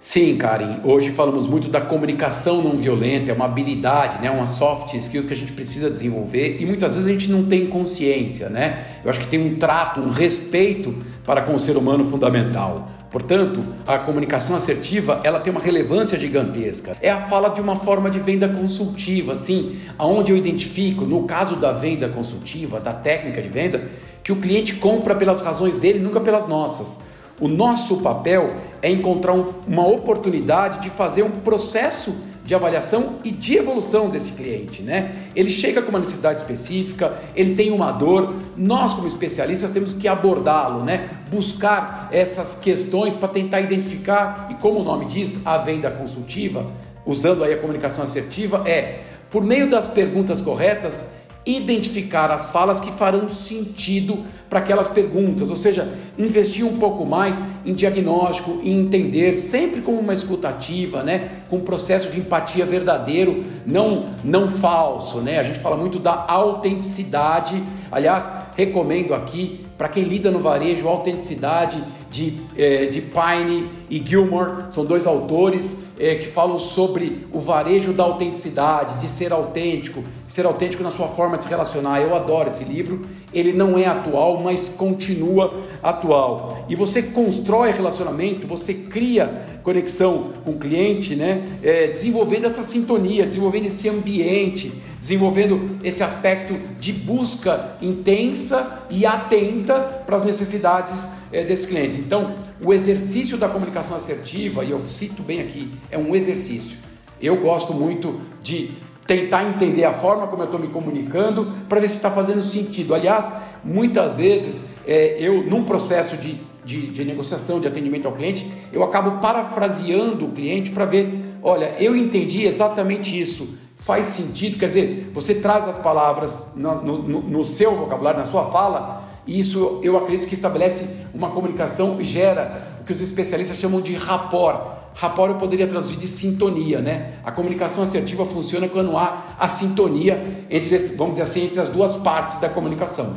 Sim, 0.04 0.36
Karen. 0.36 0.80
Hoje 0.84 1.12
falamos 1.12 1.48
muito 1.48 1.70
da 1.70 1.80
comunicação 1.80 2.62
não 2.62 2.78
violenta, 2.78 3.32
é 3.32 3.34
uma 3.34 3.46
habilidade, 3.46 4.22
né? 4.22 4.30
uma 4.30 4.46
soft 4.46 4.94
skills 4.96 5.26
que 5.26 5.32
a 5.32 5.36
gente 5.36 5.54
precisa 5.54 5.90
desenvolver 5.90 6.58
e 6.60 6.66
muitas 6.66 6.94
vezes 6.94 7.08
a 7.08 7.14
gente 7.14 7.32
não 7.32 7.46
tem 7.46 7.68
consciência, 7.68 8.50
né? 8.50 9.00
Eu 9.02 9.10
acho 9.10 9.22
que 9.22 9.28
tem 9.28 9.40
um 9.40 9.56
trato, 9.56 10.02
um 10.02 10.10
respeito 10.10 10.94
para 11.26 11.44
com 11.44 11.56
o 11.56 11.60
ser 11.60 11.78
humano 11.78 12.04
fundamental. 12.04 12.86
Portanto, 13.10 13.64
a 13.88 13.98
comunicação 13.98 14.58
assertiva, 14.58 15.22
ela 15.24 15.40
tem 15.40 15.52
uma 15.52 15.62
relevância 15.62 16.20
gigantesca. 16.20 16.98
É 17.02 17.10
a 17.10 17.22
fala 17.22 17.48
de 17.48 17.62
uma 17.62 17.78
forma 17.78 18.10
de 18.10 18.20
venda 18.20 18.50
consultiva, 18.50 19.32
assim, 19.32 19.80
aonde 19.98 20.34
eu 20.34 20.38
identifico, 20.38 21.06
no 21.06 21.24
caso 21.24 21.56
da 21.56 21.72
venda 21.72 22.10
consultiva, 22.10 22.78
da 22.78 22.92
técnica 22.92 23.42
de 23.42 23.48
venda, 23.48 23.88
que 24.22 24.34
o 24.34 24.36
cliente 24.36 24.76
compra 24.76 25.16
pelas 25.16 25.40
razões 25.40 25.78
dele, 25.78 26.00
nunca 26.00 26.20
pelas 26.20 26.46
nossas. 26.46 27.14
O 27.40 27.48
nosso 27.48 27.98
papel 27.98 28.56
é 28.82 28.90
encontrar 28.90 29.34
um, 29.34 29.54
uma 29.68 29.88
oportunidade 29.88 30.80
de 30.80 30.90
fazer 30.90 31.24
um 31.24 31.32
processo 31.32 32.16
de 32.46 32.54
avaliação 32.54 33.16
e 33.24 33.32
de 33.32 33.58
evolução 33.58 34.10
desse 34.10 34.34
cliente, 34.34 34.82
né? 34.82 35.30
Ele 35.34 35.50
chega 35.50 35.82
com 35.82 35.90
uma 35.90 36.00
necessidade 36.00 36.42
específica, 36.42 37.14
ele 37.36 37.56
tem 37.56 37.72
uma 37.72 37.92
dor, 37.92 38.36
nós 38.58 38.94
como 38.94 39.08
especialistas 39.08 39.72
temos 39.72 39.94
que 39.94 40.08
abordá-lo, 40.08 40.84
né? 40.84 41.10
Buscar 41.32 42.10
essas 42.12 42.56
questões 42.56 43.16
para 43.16 43.30
tentar 43.30 43.62
identificar 43.62 44.48
e 44.52 44.56
como 44.56 44.82
o 44.82 44.84
nome 44.84 45.06
diz, 45.06 45.40
a 45.46 45.58
venda 45.58 45.90
consultiva, 45.90 46.70
usando 47.06 47.44
aí 47.44 47.54
a 47.54 47.58
comunicação 47.60 48.04
assertiva, 48.04 48.64
é 48.68 49.04
por 49.32 49.42
meio 49.42 49.70
das 49.70 49.88
perguntas 49.88 50.42
corretas 50.42 51.08
identificar 51.46 52.32
as 52.32 52.48
falas 52.48 52.80
que 52.80 52.92
farão 52.92 53.28
sentido 53.28 54.24
para 54.50 54.60
aquelas 54.60 54.88
perguntas, 54.88 55.50
ou 55.50 55.56
seja, 55.56 55.92
investir 56.18 56.64
um 56.66 56.78
pouco 56.78 57.06
mais 57.06 57.42
em 57.66 57.74
diagnóstico 57.74 58.60
e 58.62 58.72
entender 58.72 59.34
sempre 59.34 59.82
como 59.82 60.00
uma 60.00 60.14
escutativa, 60.14 61.02
né, 61.02 61.42
com 61.50 61.58
um 61.58 61.62
processo 61.62 62.12
de 62.12 62.20
empatia 62.20 62.66
verdadeiro, 62.66 63.44
não 63.66 64.10
não 64.24 64.48
falso, 64.48 65.20
né? 65.22 65.40
A 65.40 65.44
gente 65.44 65.60
fala 65.60 65.76
muito 65.76 65.98
da 65.98 66.26
autenticidade. 66.28 67.62
Aliás, 67.92 68.32
recomendo 68.56 69.14
aqui 69.14 69.66
para 69.78 69.90
quem 69.90 70.04
lida 70.04 70.30
no 70.30 70.40
varejo, 70.40 70.88
autenticidade 70.88 71.84
de, 72.14 72.40
é, 72.56 72.86
de 72.86 73.02
Pine 73.02 73.68
e 73.90 73.98
Gilmore, 73.98 74.66
são 74.70 74.86
dois 74.86 75.08
autores 75.08 75.78
é, 76.00 76.14
que 76.14 76.28
falam 76.28 76.60
sobre 76.60 77.26
o 77.34 77.40
varejo 77.40 77.92
da 77.92 78.04
autenticidade, 78.04 79.02
de 79.02 79.10
ser 79.10 79.34
autêntico, 79.34 80.04
ser 80.24 80.46
autêntico 80.46 80.84
na 80.84 80.92
sua 80.92 81.08
forma 81.08 81.38
de 81.38 81.44
se 81.44 81.50
relacionar. 81.50 82.02
Eu 82.02 82.16
adoro 82.16 82.50
esse 82.50 82.64
livro, 82.64 83.02
ele 83.34 83.52
não 83.52 83.80
é 83.80 83.88
atual, 83.88 84.40
mas 84.44 84.70
continua 84.70 85.60
atual. 85.82 86.66
E 86.70 86.76
você 86.76 87.02
constrói 87.02 87.72
relacionamento, 87.72 88.46
você 88.46 88.76
cria 88.76 89.48
conexão 89.64 90.34
com 90.46 90.52
o 90.52 90.60
cliente, 90.60 91.16
né? 91.16 91.42
É, 91.64 91.88
desenvolvendo 91.88 92.46
essa 92.46 92.62
sintonia, 92.62 93.26
desenvolvendo 93.26 93.66
esse 93.66 93.90
ambiente, 93.90 94.72
desenvolvendo 95.00 95.80
esse 95.84 96.04
aspecto 96.04 96.54
de 96.80 96.94
busca 96.94 97.76
intensa 97.82 98.84
e 98.90 99.06
atenta 99.06 100.04
para 100.06 100.18
as 100.18 100.24
necessidades 100.24 101.10
é, 101.34 101.44
desses 101.44 101.66
clientes. 101.66 101.98
Então, 101.98 102.36
o 102.62 102.72
exercício 102.72 103.38
da 103.38 103.50
comunicação 103.50 103.98
assertiva, 103.98 104.64
e 104.64 104.72
eu 104.72 104.80
cito 104.88 105.24
bem 105.24 105.42
aqui, 105.42 105.70
é 105.90 105.98
um 105.98 106.16
exercício. 106.16 106.78
Eu 107.20 107.38
gosto 107.38 107.74
muito 107.74 108.22
de 108.42 108.72
tentar 109.08 109.44
entender 109.44 109.84
a 109.84 109.94
forma 109.94 110.28
como 110.28 110.44
eu 110.44 110.46
estou 110.46 110.60
me 110.60 110.68
comunicando 110.68 111.54
para 111.68 111.82
ver 111.82 111.90
se 111.90 111.96
está 111.96 112.12
fazendo 112.12 112.42
sentido. 112.42 112.94
Aliás, 112.94 113.28
muitas 113.64 114.18
vezes 114.18 114.66
é, 114.86 115.18
eu, 115.20 115.44
num 115.44 115.64
processo 115.64 116.16
de, 116.16 116.40
de, 116.64 116.88
de, 116.88 117.04
negociação, 117.04 117.60
de 117.60 117.68
atendimento 117.68 118.08
ao 118.08 118.14
cliente, 118.14 118.50
eu 118.72 118.84
acabo 118.84 119.20
parafraseando 119.20 120.26
o 120.26 120.32
cliente 120.32 120.72
para 120.72 120.86
ver: 120.86 121.38
olha, 121.42 121.76
eu 121.80 121.96
entendi 121.96 122.46
exatamente 122.46 123.20
isso. 123.20 123.58
faz 123.76 124.06
sentido, 124.06 124.58
quer 124.58 124.68
dizer, 124.68 125.12
você 125.14 125.36
traz 125.36 125.68
as 125.68 125.78
palavras 125.78 126.54
no, 126.56 126.82
no, 126.82 127.22
no 127.22 127.46
seu 127.46 127.76
vocabulário, 127.76 128.20
na 128.20 128.26
sua 128.26 128.46
fala, 128.50 129.03
e 129.26 129.40
isso 129.40 129.80
eu 129.84 129.98
acredito 129.98 130.28
que 130.28 130.34
estabelece 130.34 130.90
uma 131.14 131.32
comunicação 131.32 132.00
e 132.00 132.06
gera 132.06 132.78
o 132.82 132.84
que 132.84 132.92
os 132.92 133.02
especialistas 133.02 133.58
chamam 133.58 133.82
de 133.82 133.96
rapport. 133.96 134.82
Rapport 134.96 135.32
eu 135.32 135.38
poderia 135.38 135.68
traduzir 135.68 135.98
de 135.98 136.08
sintonia, 136.08 136.82
né? 136.82 137.16
A 137.24 137.32
comunicação 137.32 137.84
assertiva 137.84 138.26
funciona 138.26 138.68
quando 138.68 138.96
há 138.96 139.36
a 139.40 139.48
sintonia 139.48 140.46
entre, 140.50 140.78
vamos 140.96 141.14
dizer 141.14 141.24
assim, 141.24 141.46
entre 141.46 141.60
as 141.60 141.70
duas 141.70 141.96
partes 141.96 142.40
da 142.40 142.50
comunicação. 142.50 143.16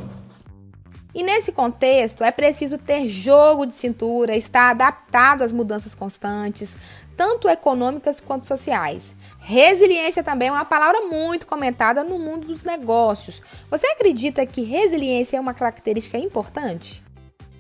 E 1.17 1.23
nesse 1.23 1.51
contexto, 1.51 2.23
é 2.23 2.31
preciso 2.31 2.77
ter 2.77 3.09
jogo 3.09 3.65
de 3.65 3.73
cintura, 3.73 4.37
estar 4.37 4.71
adaptado 4.71 5.43
às 5.43 5.51
mudanças 5.51 5.95
constantes, 5.95 6.77
tanto 7.17 7.49
econômicas 7.49 8.21
quanto 8.21 8.47
sociais. 8.47 9.15
Resiliência 9.41 10.23
também 10.23 10.49
é 10.49 10.53
uma 10.53 10.65
palavra 10.65 11.01
muito 11.03 11.47
comentada 11.47 12.05
no 12.05 12.19
mundo 12.19 12.49
dos 12.49 12.63
negócios. 12.63 13.41
Você 13.71 13.87
acredita 13.87 14.45
que 14.45 14.63
resiliência 14.63 15.37
é 15.37 15.41
uma 15.41 15.55
característica 15.55 16.19
importante? 16.19 17.03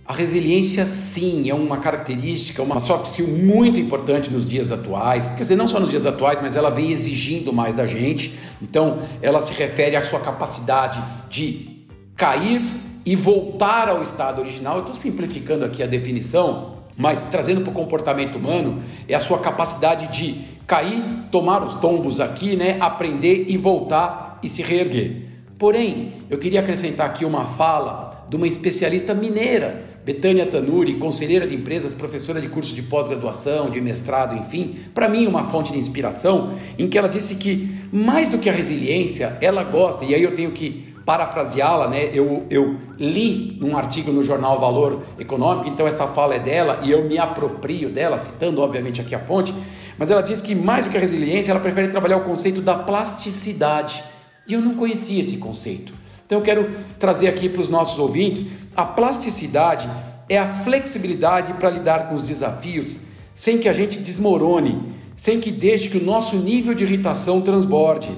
A 0.06 0.12
resiliência, 0.12 0.86
sim, 0.86 1.50
é 1.50 1.54
uma 1.54 1.78
característica, 1.78 2.62
uma 2.62 2.78
soft 2.78 3.06
skill 3.06 3.26
muito 3.26 3.80
importante 3.80 4.30
nos 4.30 4.46
dias 4.46 4.70
atuais. 4.70 5.30
Quer 5.30 5.40
dizer, 5.40 5.56
não 5.56 5.66
só 5.66 5.80
nos 5.80 5.90
dias 5.90 6.06
atuais, 6.06 6.40
mas 6.40 6.54
ela 6.54 6.70
vem 6.70 6.92
exigindo 6.92 7.52
mais 7.52 7.74
da 7.74 7.86
gente. 7.86 8.38
Então, 8.62 9.00
ela 9.20 9.40
se 9.40 9.52
refere 9.52 9.96
à 9.96 10.04
sua 10.04 10.20
capacidade 10.20 11.02
de 11.28 11.88
cair 12.14 12.62
e 13.04 13.16
voltar 13.16 13.88
ao 13.88 14.00
estado 14.00 14.40
original. 14.40 14.76
Eu 14.76 14.80
estou 14.80 14.94
simplificando 14.94 15.64
aqui 15.64 15.82
a 15.82 15.86
definição, 15.88 16.75
mas 16.96 17.22
trazendo 17.22 17.60
para 17.60 17.70
o 17.70 17.74
comportamento 17.74 18.36
humano, 18.36 18.82
é 19.08 19.14
a 19.14 19.20
sua 19.20 19.38
capacidade 19.38 20.16
de 20.16 20.44
cair, 20.66 21.02
tomar 21.30 21.62
os 21.62 21.74
tombos 21.74 22.20
aqui, 22.20 22.56
né? 22.56 22.76
aprender 22.80 23.46
e 23.48 23.56
voltar 23.56 24.38
e 24.42 24.48
se 24.48 24.62
reerguer. 24.62 25.24
Porém, 25.58 26.12
eu 26.28 26.38
queria 26.38 26.60
acrescentar 26.60 27.06
aqui 27.06 27.24
uma 27.24 27.44
fala 27.46 28.26
de 28.28 28.36
uma 28.36 28.46
especialista 28.46 29.14
mineira 29.14 29.96
Betânia 30.06 30.46
Tanuri, 30.46 30.94
conselheira 30.94 31.48
de 31.48 31.56
empresas, 31.56 31.92
professora 31.92 32.40
de 32.40 32.48
curso 32.48 32.72
de 32.72 32.82
pós-graduação, 32.82 33.70
de 33.70 33.80
mestrado, 33.80 34.36
enfim, 34.36 34.76
para 34.94 35.08
mim 35.08 35.26
uma 35.26 35.42
fonte 35.42 35.72
de 35.72 35.80
inspiração, 35.80 36.54
em 36.78 36.88
que 36.88 36.96
ela 36.96 37.08
disse 37.08 37.34
que 37.34 37.76
mais 37.92 38.28
do 38.28 38.38
que 38.38 38.48
a 38.48 38.52
resiliência, 38.52 39.36
ela 39.40 39.64
gosta, 39.64 40.04
e 40.04 40.14
aí 40.14 40.22
eu 40.22 40.32
tenho 40.32 40.52
que 40.52 40.94
parafraseá-la, 41.06 41.88
né? 41.88 42.10
Eu, 42.12 42.44
eu 42.50 42.76
li 42.98 43.56
num 43.60 43.76
artigo 43.76 44.10
no 44.10 44.24
jornal 44.24 44.58
Valor 44.58 45.04
Econômico, 45.18 45.68
então 45.68 45.86
essa 45.86 46.08
fala 46.08 46.34
é 46.34 46.38
dela 46.40 46.80
e 46.82 46.90
eu 46.90 47.04
me 47.04 47.16
aproprio 47.16 47.88
dela, 47.88 48.18
citando 48.18 48.60
obviamente 48.60 49.00
aqui 49.00 49.14
a 49.14 49.20
fonte, 49.20 49.54
mas 49.96 50.10
ela 50.10 50.20
diz 50.20 50.42
que 50.42 50.54
mais 50.54 50.84
do 50.84 50.90
que 50.90 50.96
a 50.96 51.00
resiliência, 51.00 51.52
ela 51.52 51.60
prefere 51.60 51.88
trabalhar 51.88 52.16
o 52.16 52.24
conceito 52.24 52.60
da 52.60 52.74
plasticidade. 52.74 54.02
E 54.48 54.52
eu 54.52 54.60
não 54.60 54.74
conhecia 54.74 55.20
esse 55.20 55.36
conceito. 55.38 55.94
Então 56.26 56.38
eu 56.38 56.44
quero 56.44 56.70
trazer 56.98 57.28
aqui 57.28 57.48
para 57.48 57.60
os 57.60 57.68
nossos 57.68 57.98
ouvintes 57.98 58.44
a 58.74 58.84
plasticidade 58.84 59.88
é 60.28 60.36
a 60.36 60.46
flexibilidade 60.46 61.54
para 61.54 61.70
lidar 61.70 62.08
com 62.08 62.16
os 62.16 62.26
desafios 62.26 62.98
sem 63.32 63.58
que 63.58 63.68
a 63.68 63.72
gente 63.72 64.00
desmorone, 64.00 64.92
sem 65.14 65.40
que 65.40 65.52
deixe 65.52 65.88
que 65.88 65.98
o 65.98 66.04
nosso 66.04 66.36
nível 66.36 66.74
de 66.74 66.84
irritação 66.84 67.40
transborde. 67.40 68.10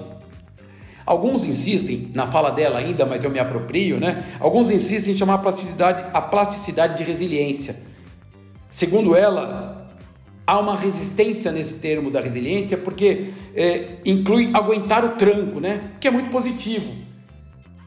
Alguns 1.08 1.42
insistem, 1.42 2.10
na 2.12 2.26
fala 2.26 2.50
dela 2.50 2.78
ainda, 2.78 3.06
mas 3.06 3.24
eu 3.24 3.30
me 3.30 3.38
aproprio, 3.38 3.98
né? 3.98 4.26
Alguns 4.38 4.70
insistem 4.70 5.14
em 5.14 5.16
chamar 5.16 5.36
a 5.36 5.38
plasticidade, 5.38 6.04
a 6.12 6.20
plasticidade 6.20 6.98
de 6.98 7.02
resiliência. 7.02 7.76
Segundo 8.68 9.16
ela, 9.16 9.88
há 10.46 10.60
uma 10.60 10.76
resistência 10.76 11.50
nesse 11.50 11.76
termo 11.76 12.10
da 12.10 12.20
resiliência 12.20 12.76
porque 12.76 13.30
é, 13.56 14.00
inclui 14.04 14.50
aguentar 14.52 15.02
o 15.02 15.16
tranco, 15.16 15.60
né? 15.60 15.92
Que 15.98 16.08
é 16.08 16.10
muito 16.10 16.28
positivo. 16.28 16.92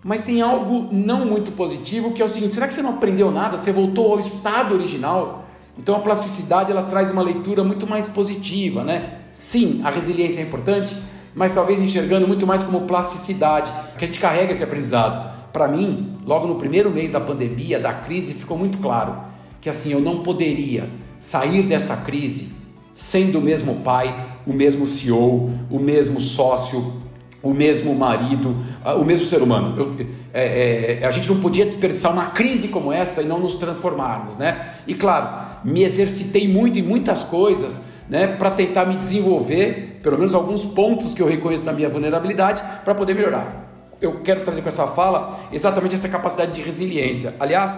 Mas 0.04 0.22
tem 0.22 0.42
algo 0.42 0.90
não 0.92 1.24
muito 1.24 1.52
positivo 1.52 2.14
que 2.14 2.24
é 2.24 2.26
o 2.26 2.28
seguinte: 2.28 2.56
será 2.56 2.68
que 2.68 2.74
você 2.74 2.82
não 2.82 2.96
aprendeu 2.96 3.30
nada? 3.30 3.56
Você 3.56 3.72
voltou 3.72 4.14
ao 4.14 4.20
estado 4.20 4.74
original? 4.74 5.46
Então 5.78 5.96
a 5.96 6.00
plasticidade 6.00 6.72
ela 6.72 6.88
traz 6.88 7.12
uma 7.12 7.22
leitura 7.22 7.64
muito 7.64 7.86
mais 7.86 8.10
positiva, 8.10 8.84
né? 8.84 9.20
Sim, 9.30 9.82
a 9.84 9.92
resiliência 9.92 10.40
é 10.40 10.44
importante, 10.44 10.98
mas 11.36 11.54
talvez 11.54 11.80
enxergando 11.80 12.28
muito 12.28 12.46
mais 12.46 12.64
como 12.64 12.82
plasticidade, 12.82 13.72
que 13.98 14.06
a 14.06 14.08
gente 14.08 14.20
carrega 14.20 14.52
esse 14.52 14.64
aprendizado. 14.64 15.32
Para 15.52 15.68
mim, 15.68 16.18
logo 16.26 16.48
no 16.48 16.56
primeiro 16.56 16.90
mês 16.90 17.12
da 17.12 17.20
pandemia, 17.20 17.80
da 17.80 17.94
crise, 17.94 18.34
ficou 18.34 18.58
muito 18.58 18.78
claro 18.78 19.16
que 19.60 19.70
assim 19.70 19.92
eu 19.92 20.02
não 20.02 20.24
poderia 20.24 20.90
sair 21.20 21.62
dessa 21.64 21.96
crise 21.98 22.52
sendo 22.96 23.40
o 23.40 23.42
mesmo 23.42 23.76
pai, 23.76 24.38
o 24.46 24.54
mesmo 24.54 24.88
CEO, 24.88 25.52
o 25.70 25.80
mesmo 25.80 26.20
sócio, 26.20 27.02
o 27.44 27.54
mesmo 27.54 27.96
marido, 27.96 28.56
o 29.00 29.04
mesmo 29.04 29.26
ser 29.26 29.42
humano. 29.42 29.76
Eu, 29.78 30.06
é, 30.34 31.00
é, 31.02 31.06
a 31.06 31.12
gente 31.12 31.28
não 31.30 31.40
podia 31.40 31.66
desperdiçar 31.66 32.12
uma 32.12 32.28
crise 32.28 32.68
como 32.68 32.92
essa 32.92 33.22
e 33.22 33.26
não 33.26 33.40
nos 33.40 33.56
transformarmos, 33.56 34.38
né? 34.38 34.76
E 34.86 34.94
claro, 34.94 35.52
me 35.64 35.84
exercitei 35.84 36.48
muito 36.48 36.78
em 36.80 36.82
muitas 36.82 37.24
coisas, 37.24 37.84
né, 38.10 38.28
para 38.28 38.52
tentar 38.52 38.86
me 38.86 38.96
desenvolver, 38.96 39.91
pelo 40.02 40.18
menos 40.18 40.34
alguns 40.34 40.66
pontos 40.66 41.14
que 41.14 41.22
eu 41.22 41.28
reconheço 41.28 41.64
da 41.64 41.74
minha 41.74 41.90
vulnerabilidade, 41.90 42.64
para 42.84 42.96
poder 42.96 43.14
melhorar. 43.14 43.70
Eu 44.02 44.22
quero 44.24 44.44
trazer 44.44 44.62
com 44.62 44.70
essa 44.70 44.88
fala 44.88 45.40
exatamente 45.52 45.96
essa 45.96 46.10
capacidade 46.10 46.54
de 46.54 46.62
resiliência. 46.62 47.36
Aliás, 47.40 47.78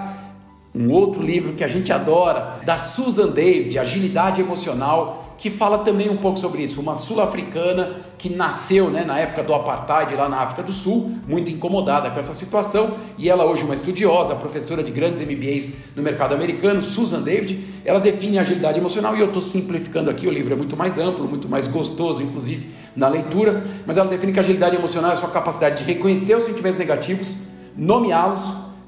um 0.75 0.91
outro 0.91 1.21
livro 1.21 1.53
que 1.53 1.63
a 1.63 1.67
gente 1.67 1.91
adora, 1.91 2.59
da 2.65 2.77
Susan 2.77 3.29
David, 3.29 3.77
Agilidade 3.77 4.41
Emocional, 4.41 5.36
que 5.38 5.49
fala 5.49 5.79
também 5.79 6.09
um 6.09 6.17
pouco 6.17 6.39
sobre 6.39 6.63
isso. 6.63 6.79
Uma 6.79 6.95
sul-africana 6.95 7.97
que 8.17 8.29
nasceu 8.29 8.89
né, 8.89 9.03
na 9.03 9.19
época 9.19 9.43
do 9.43 9.53
apartheid 9.53 10.15
lá 10.15 10.29
na 10.29 10.38
África 10.38 10.63
do 10.63 10.71
Sul, 10.71 11.17
muito 11.27 11.51
incomodada 11.51 12.09
com 12.09 12.17
essa 12.17 12.33
situação, 12.33 12.95
e 13.17 13.29
ela 13.29 13.45
hoje 13.45 13.63
uma 13.63 13.75
estudiosa, 13.75 14.36
professora 14.36 14.81
de 14.81 14.91
grandes 14.91 15.21
MBAs 15.21 15.73
no 15.95 16.01
mercado 16.01 16.33
americano, 16.33 16.81
Susan 16.81 17.21
David, 17.21 17.62
ela 17.83 17.99
define 17.99 18.39
agilidade 18.39 18.79
emocional, 18.79 19.15
e 19.15 19.19
eu 19.19 19.27
estou 19.27 19.41
simplificando 19.41 20.09
aqui, 20.09 20.27
o 20.27 20.31
livro 20.31 20.53
é 20.53 20.55
muito 20.55 20.77
mais 20.77 20.97
amplo, 20.97 21.27
muito 21.27 21.49
mais 21.49 21.67
gostoso, 21.67 22.23
inclusive, 22.23 22.69
na 22.95 23.07
leitura, 23.07 23.63
mas 23.86 23.97
ela 23.97 24.09
define 24.09 24.31
que 24.31 24.39
agilidade 24.39 24.75
emocional 24.75 25.12
é 25.12 25.13
a 25.13 25.17
sua 25.17 25.29
capacidade 25.29 25.79
de 25.79 25.83
reconhecer 25.83 26.36
os 26.36 26.45
sentimentos 26.45 26.79
negativos, 26.79 27.27
nomeá-los, 27.75 28.39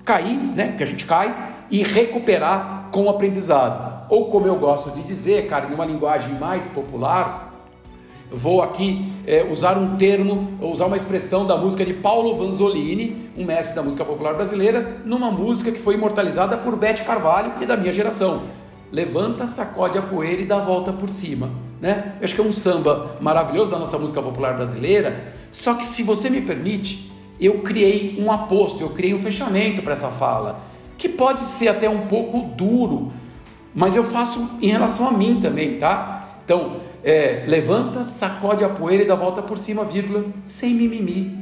cair, 0.05 0.37
né, 0.37 0.67
porque 0.69 0.83
a 0.83 0.87
gente 0.87 1.03
cai, 1.03 1.54
e 1.69 1.84
recuperar 1.84 2.89
com 2.91 3.06
o 3.06 3.10
aprendizado 3.10 3.95
ou 4.10 4.30
como 4.30 4.47
eu 4.47 4.56
gosto 4.56 4.91
de 4.91 5.04
dizer, 5.04 5.47
cara, 5.47 5.67
numa 5.67 5.86
linguagem 5.86 6.36
mais 6.36 6.67
popular, 6.67 7.54
vou 8.32 8.62
aqui 8.62 9.12
é, 9.25 9.43
usar 9.43 9.78
um 9.78 9.97
termo, 9.97 10.58
usar 10.62 10.86
uma 10.86 10.97
expressão 10.97 11.45
da 11.45 11.58
música 11.58 11.86
de 11.86 11.93
Paulo 11.93 12.36
Vanzolini, 12.36 13.30
um 13.38 13.45
mestre 13.45 13.75
da 13.75 13.82
música 13.82 14.06
popular 14.06 14.34
brasileira, 14.34 14.97
numa 15.06 15.32
música 15.32 15.71
que 15.71 15.80
foi 15.80 15.95
imortalizada 15.95 16.58
por 16.58 16.75
Bete 16.75 17.04
Carvalho, 17.04 17.54
é 17.62 17.65
da 17.65 17.78
minha 17.78 17.93
geração. 17.93 18.43
Levanta, 18.91 19.47
sacode 19.47 19.97
a 19.97 20.01
poeira 20.01 20.41
e 20.41 20.45
dá 20.45 20.58
a 20.58 20.65
volta 20.65 20.93
por 20.93 21.10
cima. 21.10 21.49
Né? 21.82 22.13
Eu 22.19 22.25
acho 22.25 22.36
que 22.36 22.41
é 22.41 22.43
um 22.43 22.51
samba 22.51 23.17
maravilhoso 23.19 23.71
da 23.71 23.80
nossa 23.80 23.97
música 23.97 24.21
popular 24.21 24.56
brasileira, 24.56 25.34
só 25.51 25.73
que 25.73 25.86
se 25.86 26.04
você 26.04 26.30
me 26.30 26.41
permite, 26.41 27.12
eu 27.39 27.60
criei 27.60 28.17
um 28.19 28.32
aposto, 28.32 28.82
eu 28.82 28.89
criei 28.91 29.13
um 29.13 29.19
fechamento 29.19 29.82
para 29.82 29.93
essa 29.93 30.08
fala, 30.08 30.62
que 30.97 31.10
pode 31.10 31.41
ser 31.43 31.67
até 31.67 31.89
um 31.89 32.08
pouco 32.08 32.55
duro, 32.55 33.12
mas 33.73 33.95
eu 33.95 34.03
faço 34.03 34.58
em 34.62 34.67
relação 34.67 35.08
a 35.08 35.12
mim 35.12 35.39
também, 35.41 35.77
tá? 35.77 36.39
Então, 36.43 36.77
é, 37.03 37.43
levanta, 37.47 38.03
sacode 38.03 38.63
a 38.63 38.69
poeira 38.69 39.03
e 39.03 39.08
dá 39.08 39.15
volta 39.15 39.41
por 39.41 39.60
cima, 39.60 39.84
vírgula, 39.84 40.25
sem 40.45 40.73
mimimi. 40.73 41.38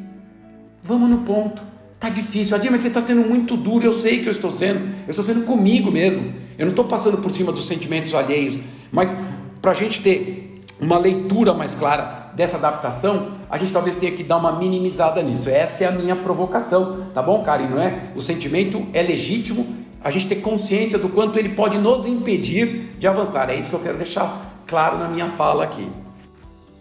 Vamos 0.83 1.09
no 1.09 1.19
ponto. 1.19 1.61
Tá 1.99 2.09
difícil. 2.09 2.55
Adir, 2.55 2.69
mas 2.69 2.81
você 2.81 2.89
está 2.89 2.99
sendo 2.99 3.21
muito 3.21 3.55
duro. 3.55 3.85
Eu 3.85 3.93
sei 3.93 4.21
que 4.21 4.27
eu 4.27 4.31
estou 4.31 4.51
sendo. 4.51 4.79
Eu 5.05 5.09
estou 5.09 5.23
sendo 5.23 5.45
comigo 5.45 5.89
mesmo. 5.89 6.33
Eu 6.57 6.65
não 6.65 6.71
estou 6.71 6.83
passando 6.83 7.19
por 7.19 7.31
cima 7.31 7.51
dos 7.51 7.65
sentimentos 7.65 8.13
alheios. 8.13 8.59
Mas 8.91 9.17
para 9.61 9.71
a 9.71 9.73
gente 9.73 10.01
ter 10.01 10.59
uma 10.81 10.97
leitura 10.97 11.53
mais 11.53 11.73
clara 11.73 12.22
dessa 12.35 12.57
adaptação, 12.57 13.33
a 13.49 13.57
gente 13.57 13.71
talvez 13.71 13.95
tenha 13.95 14.11
que 14.11 14.23
dar 14.23 14.37
uma 14.37 14.51
minimizada 14.51 15.21
nisso. 15.21 15.49
Essa 15.49 15.85
é 15.85 15.87
a 15.87 15.91
minha 15.91 16.15
provocação, 16.15 17.07
tá 17.13 17.21
bom, 17.21 17.43
Karen? 17.43 17.67
Não 17.67 17.81
é? 17.81 18.11
O 18.15 18.21
sentimento 18.21 18.85
é 18.93 19.01
legítimo 19.01 19.83
a 20.03 20.11
gente 20.11 20.27
ter 20.27 20.37
consciência 20.37 20.99
do 20.99 21.09
quanto 21.09 21.39
ele 21.39 21.49
pode 21.49 21.77
nos 21.77 22.05
impedir 22.05 22.91
de 22.97 23.07
avançar. 23.07 23.49
É 23.49 23.55
isso 23.55 23.69
que 23.69 23.75
eu 23.75 23.79
quero 23.79 23.97
deixar 23.97 24.53
claro 24.67 24.97
na 24.97 25.07
minha 25.07 25.29
fala 25.29 25.63
aqui. 25.63 25.89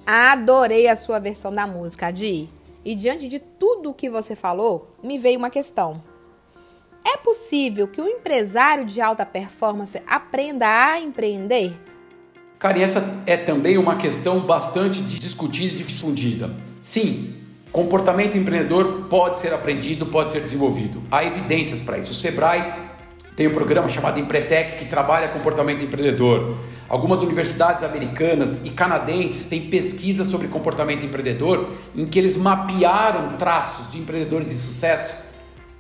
Adorei 0.05 0.89
a 0.89 0.97
sua 0.97 1.21
versão 1.21 1.55
da 1.55 1.67
música, 1.67 2.09
Adi. 2.09 2.49
E 2.85 2.97
diante 2.97 3.29
de 3.29 3.39
tudo 3.39 3.91
o 3.91 3.95
que 3.95 4.11
você 4.11 4.35
falou, 4.35 4.89
me 5.03 5.19
veio 5.19 5.39
uma 5.39 5.51
questão. 5.51 6.03
É 7.05 7.17
possível 7.17 7.87
que 7.87 8.01
um 8.01 8.09
empresário 8.09 8.85
de 8.85 9.01
alta 9.01 9.25
performance 9.25 10.01
aprenda 10.07 10.67
a 10.67 11.01
empreender? 11.01 11.73
Cara, 12.63 12.79
e 12.79 12.83
essa 12.85 13.25
é 13.27 13.37
também 13.37 13.77
uma 13.77 13.97
questão 13.97 14.39
bastante 14.39 15.03
discutida 15.03 15.75
e 15.75 15.79
difundida. 15.79 16.49
Sim, 16.81 17.35
comportamento 17.73 18.39
empreendedor 18.39 19.09
pode 19.11 19.39
ser 19.39 19.53
aprendido, 19.53 20.07
pode 20.07 20.31
ser 20.31 20.39
desenvolvido. 20.39 21.03
Há 21.11 21.25
evidências 21.25 21.83
para 21.83 21.99
isso. 21.99 22.13
O 22.13 22.15
Sebrae 22.15 22.73
tem 23.35 23.49
um 23.49 23.53
programa 23.53 23.89
chamado 23.89 24.21
Empretec 24.21 24.79
que 24.79 24.85
trabalha 24.85 25.31
comportamento 25.31 25.83
empreendedor. 25.83 26.57
Algumas 26.89 27.21
universidades 27.21 27.83
americanas 27.83 28.61
e 28.63 28.71
canadenses 28.71 29.47
têm 29.47 29.63
pesquisas 29.63 30.29
sobre 30.29 30.47
comportamento 30.47 31.05
empreendedor 31.05 31.69
em 31.97 32.07
que 32.07 32.17
eles 32.17 32.37
mapearam 32.37 33.37
traços 33.39 33.91
de 33.91 33.99
empreendedores 33.99 34.51
de 34.51 34.55
sucesso 34.55 35.17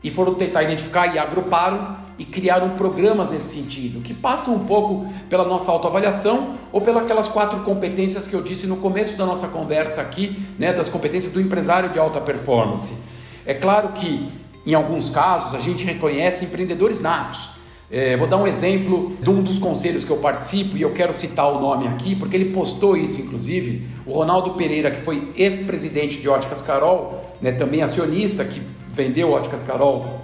e 0.02 0.10
foram 0.10 0.34
tentar 0.34 0.64
identificar 0.64 1.06
e 1.14 1.16
agruparam 1.16 2.01
e 2.18 2.24
criaram 2.24 2.70
programas 2.70 3.30
nesse 3.30 3.54
sentido, 3.54 4.00
que 4.00 4.12
passam 4.12 4.54
um 4.54 4.64
pouco 4.66 5.06
pela 5.28 5.44
nossa 5.44 5.70
autoavaliação 5.70 6.58
ou 6.70 6.80
pelas 6.80 7.28
quatro 7.28 7.60
competências 7.60 8.26
que 8.26 8.34
eu 8.34 8.42
disse 8.42 8.66
no 8.66 8.76
começo 8.76 9.16
da 9.16 9.26
nossa 9.26 9.48
conversa 9.48 10.00
aqui, 10.00 10.38
né, 10.58 10.72
das 10.72 10.88
competências 10.88 11.32
do 11.32 11.40
empresário 11.40 11.90
de 11.90 11.98
alta 11.98 12.20
performance. 12.20 12.94
É 13.44 13.54
claro 13.54 13.88
que 13.90 14.30
em 14.64 14.74
alguns 14.74 15.08
casos 15.08 15.54
a 15.54 15.58
gente 15.58 15.84
reconhece 15.84 16.44
empreendedores 16.44 17.00
natos. 17.00 17.50
É, 17.90 18.16
vou 18.16 18.26
dar 18.26 18.38
um 18.38 18.46
exemplo 18.46 19.14
de 19.20 19.28
um 19.28 19.42
dos 19.42 19.58
conselhos 19.58 20.02
que 20.02 20.10
eu 20.10 20.16
participo 20.16 20.78
e 20.78 20.82
eu 20.82 20.94
quero 20.94 21.12
citar 21.12 21.52
o 21.52 21.60
nome 21.60 21.86
aqui, 21.88 22.16
porque 22.16 22.34
ele 22.34 22.46
postou 22.46 22.96
isso, 22.96 23.20
inclusive. 23.20 23.86
O 24.06 24.14
Ronaldo 24.14 24.54
Pereira, 24.54 24.90
que 24.90 25.02
foi 25.02 25.30
ex-presidente 25.36 26.18
de 26.18 26.26
Óticas 26.26 26.62
Carol, 26.62 27.22
né, 27.42 27.52
também 27.52 27.82
acionista, 27.82 28.44
que 28.44 28.62
vendeu 28.88 29.32
Óticas 29.32 29.62
Carol 29.62 30.22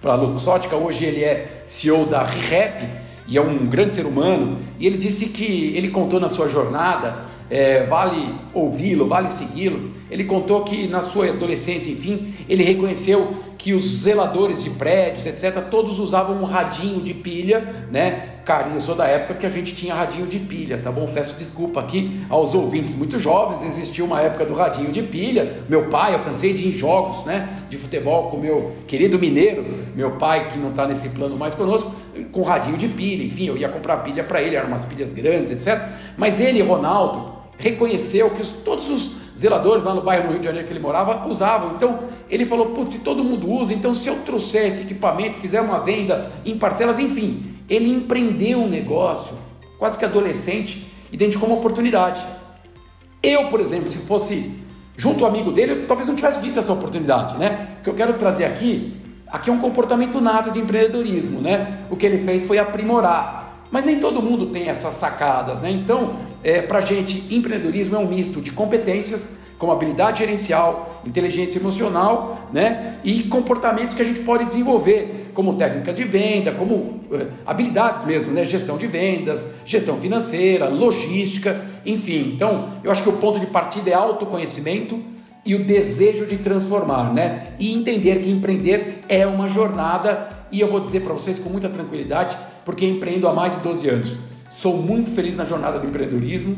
para 0.00 0.12
a 0.12 0.16
Luxótica, 0.16 0.76
hoje 0.76 1.04
ele 1.04 1.22
é 1.22 1.62
CEO 1.66 2.06
da 2.06 2.22
ReHap 2.22 2.88
e 3.26 3.36
é 3.36 3.40
um 3.40 3.66
grande 3.66 3.92
ser 3.92 4.06
humano. 4.06 4.58
E 4.78 4.86
ele 4.86 4.96
disse 4.96 5.26
que 5.26 5.74
ele 5.76 5.90
contou 5.90 6.18
na 6.18 6.28
sua 6.28 6.48
jornada, 6.48 7.29
é, 7.50 7.82
vale 7.84 8.34
ouvi-lo, 8.54 9.06
vale 9.06 9.30
segui-lo. 9.30 9.90
Ele 10.10 10.24
contou 10.24 10.62
que 10.62 10.86
na 10.86 11.02
sua 11.02 11.28
adolescência, 11.28 11.90
enfim, 11.90 12.34
ele 12.48 12.62
reconheceu 12.62 13.34
que 13.58 13.74
os 13.74 13.84
zeladores 13.84 14.62
de 14.64 14.70
prédios, 14.70 15.26
etc., 15.26 15.62
todos 15.70 15.98
usavam 15.98 16.40
um 16.40 16.44
radinho 16.44 17.02
de 17.02 17.12
pilha, 17.12 17.86
né? 17.90 18.36
Carinho, 18.42 18.80
sou 18.80 18.94
da 18.94 19.06
época 19.06 19.34
que 19.34 19.44
a 19.44 19.50
gente 19.50 19.74
tinha 19.74 19.94
radinho 19.94 20.26
de 20.26 20.38
pilha, 20.38 20.78
tá 20.78 20.90
bom? 20.90 21.06
Peço 21.12 21.38
desculpa 21.38 21.78
aqui 21.78 22.22
aos 22.30 22.54
ouvintes 22.54 22.94
muito 22.94 23.18
jovens, 23.18 23.62
existia 23.62 24.02
uma 24.02 24.20
época 24.22 24.46
do 24.46 24.54
radinho 24.54 24.90
de 24.90 25.02
pilha. 25.02 25.62
Meu 25.68 25.88
pai, 25.88 26.14
eu 26.14 26.20
cansei 26.20 26.54
de 26.54 26.68
ir 26.68 26.74
em 26.74 26.78
jogos, 26.78 27.26
né? 27.26 27.50
De 27.68 27.76
futebol 27.76 28.30
com 28.30 28.38
meu 28.38 28.72
querido 28.86 29.18
mineiro, 29.18 29.66
meu 29.94 30.12
pai 30.12 30.48
que 30.48 30.58
não 30.58 30.70
está 30.70 30.86
nesse 30.86 31.10
plano 31.10 31.36
mais 31.36 31.52
conosco, 31.52 31.94
com 32.32 32.42
radinho 32.42 32.78
de 32.78 32.88
pilha, 32.88 33.22
enfim, 33.22 33.46
eu 33.46 33.58
ia 33.58 33.68
comprar 33.68 33.98
pilha 33.98 34.24
para 34.24 34.40
ele, 34.40 34.56
eram 34.56 34.68
umas 34.68 34.86
pilhas 34.86 35.12
grandes, 35.12 35.50
etc. 35.50 35.78
Mas 36.16 36.40
ele, 36.40 36.62
Ronaldo, 36.62 37.39
reconheceu 37.60 38.30
que 38.30 38.42
os, 38.42 38.48
todos 38.48 38.90
os 38.90 39.12
zeladores 39.38 39.84
lá 39.84 39.94
no 39.94 40.02
bairro 40.02 40.24
no 40.24 40.30
Rio 40.30 40.40
de 40.40 40.46
Janeiro 40.46 40.66
que 40.66 40.72
ele 40.72 40.80
morava 40.80 41.28
usavam. 41.28 41.74
Então 41.76 42.00
ele 42.28 42.44
falou: 42.44 42.70
Putz, 42.70 42.92
se 42.92 42.98
todo 43.00 43.22
mundo 43.22 43.48
usa, 43.50 43.72
então 43.72 43.94
se 43.94 44.08
eu 44.08 44.16
trouxer 44.20 44.66
esse 44.66 44.82
equipamento, 44.82 45.38
fizer 45.38 45.60
uma 45.60 45.80
venda 45.80 46.30
em 46.44 46.58
parcelas, 46.58 46.98
enfim, 46.98 47.54
ele 47.68 47.90
empreendeu 47.90 48.60
um 48.60 48.68
negócio, 48.68 49.36
quase 49.78 49.96
que 49.96 50.04
adolescente, 50.04 50.92
identificou 51.12 51.48
uma 51.48 51.58
oportunidade. 51.58 52.20
Eu, 53.22 53.48
por 53.48 53.60
exemplo, 53.60 53.88
se 53.88 53.98
fosse 53.98 54.52
junto 54.96 55.24
ao 55.24 55.30
amigo 55.30 55.52
dele, 55.52 55.86
talvez 55.86 56.08
não 56.08 56.14
tivesse 56.14 56.40
visto 56.40 56.58
essa 56.58 56.72
oportunidade, 56.72 57.36
né? 57.38 57.68
O 57.80 57.84
que 57.84 57.90
eu 57.90 57.94
quero 57.94 58.14
trazer 58.14 58.44
aqui, 58.44 58.94
aqui 59.26 59.50
é 59.50 59.52
um 59.52 59.58
comportamento 59.58 60.20
nato 60.20 60.50
de 60.50 60.58
empreendedorismo, 60.58 61.40
né? 61.40 61.84
O 61.90 61.96
que 61.96 62.04
ele 62.04 62.18
fez 62.18 62.46
foi 62.46 62.58
aprimorar. 62.58 63.39
Mas 63.70 63.84
nem 63.84 64.00
todo 64.00 64.20
mundo 64.20 64.46
tem 64.46 64.68
essas 64.68 64.94
sacadas, 64.94 65.60
né? 65.60 65.70
Então, 65.70 66.16
é, 66.42 66.62
para 66.62 66.80
gente, 66.80 67.32
empreendedorismo 67.34 67.96
é 67.96 67.98
um 67.98 68.08
misto 68.08 68.40
de 68.40 68.50
competências, 68.50 69.38
como 69.58 69.72
habilidade 69.72 70.20
gerencial, 70.20 71.02
inteligência 71.04 71.58
emocional, 71.58 72.48
né? 72.52 72.98
E 73.04 73.24
comportamentos 73.24 73.94
que 73.94 74.02
a 74.02 74.04
gente 74.04 74.20
pode 74.20 74.44
desenvolver, 74.46 75.30
como 75.34 75.54
técnicas 75.54 75.94
de 75.94 76.02
venda, 76.02 76.50
como 76.50 77.00
é, 77.12 77.26
habilidades 77.46 78.04
mesmo, 78.04 78.32
né? 78.32 78.44
Gestão 78.44 78.76
de 78.76 78.86
vendas, 78.86 79.48
gestão 79.64 79.96
financeira, 79.98 80.68
logística, 80.68 81.64
enfim. 81.86 82.32
Então, 82.34 82.70
eu 82.82 82.90
acho 82.90 83.02
que 83.02 83.08
o 83.10 83.18
ponto 83.18 83.38
de 83.38 83.46
partida 83.46 83.90
é 83.90 83.94
autoconhecimento 83.94 84.98
e 85.44 85.54
o 85.54 85.64
desejo 85.64 86.26
de 86.26 86.38
transformar, 86.38 87.12
né? 87.12 87.48
E 87.58 87.72
entender 87.72 88.22
que 88.22 88.30
empreender 88.30 89.04
é 89.08 89.26
uma 89.26 89.48
jornada, 89.48 90.28
e 90.50 90.60
eu 90.60 90.68
vou 90.68 90.80
dizer 90.80 91.00
para 91.00 91.14
vocês 91.14 91.38
com 91.38 91.50
muita 91.50 91.68
tranquilidade, 91.68 92.36
porque 92.70 92.86
empreendo 92.86 93.26
há 93.26 93.32
mais 93.32 93.56
de 93.56 93.62
12 93.62 93.88
anos. 93.88 94.16
Sou 94.48 94.76
muito 94.76 95.10
feliz 95.10 95.36
na 95.36 95.44
jornada 95.44 95.76
do 95.80 95.88
empreendedorismo. 95.88 96.56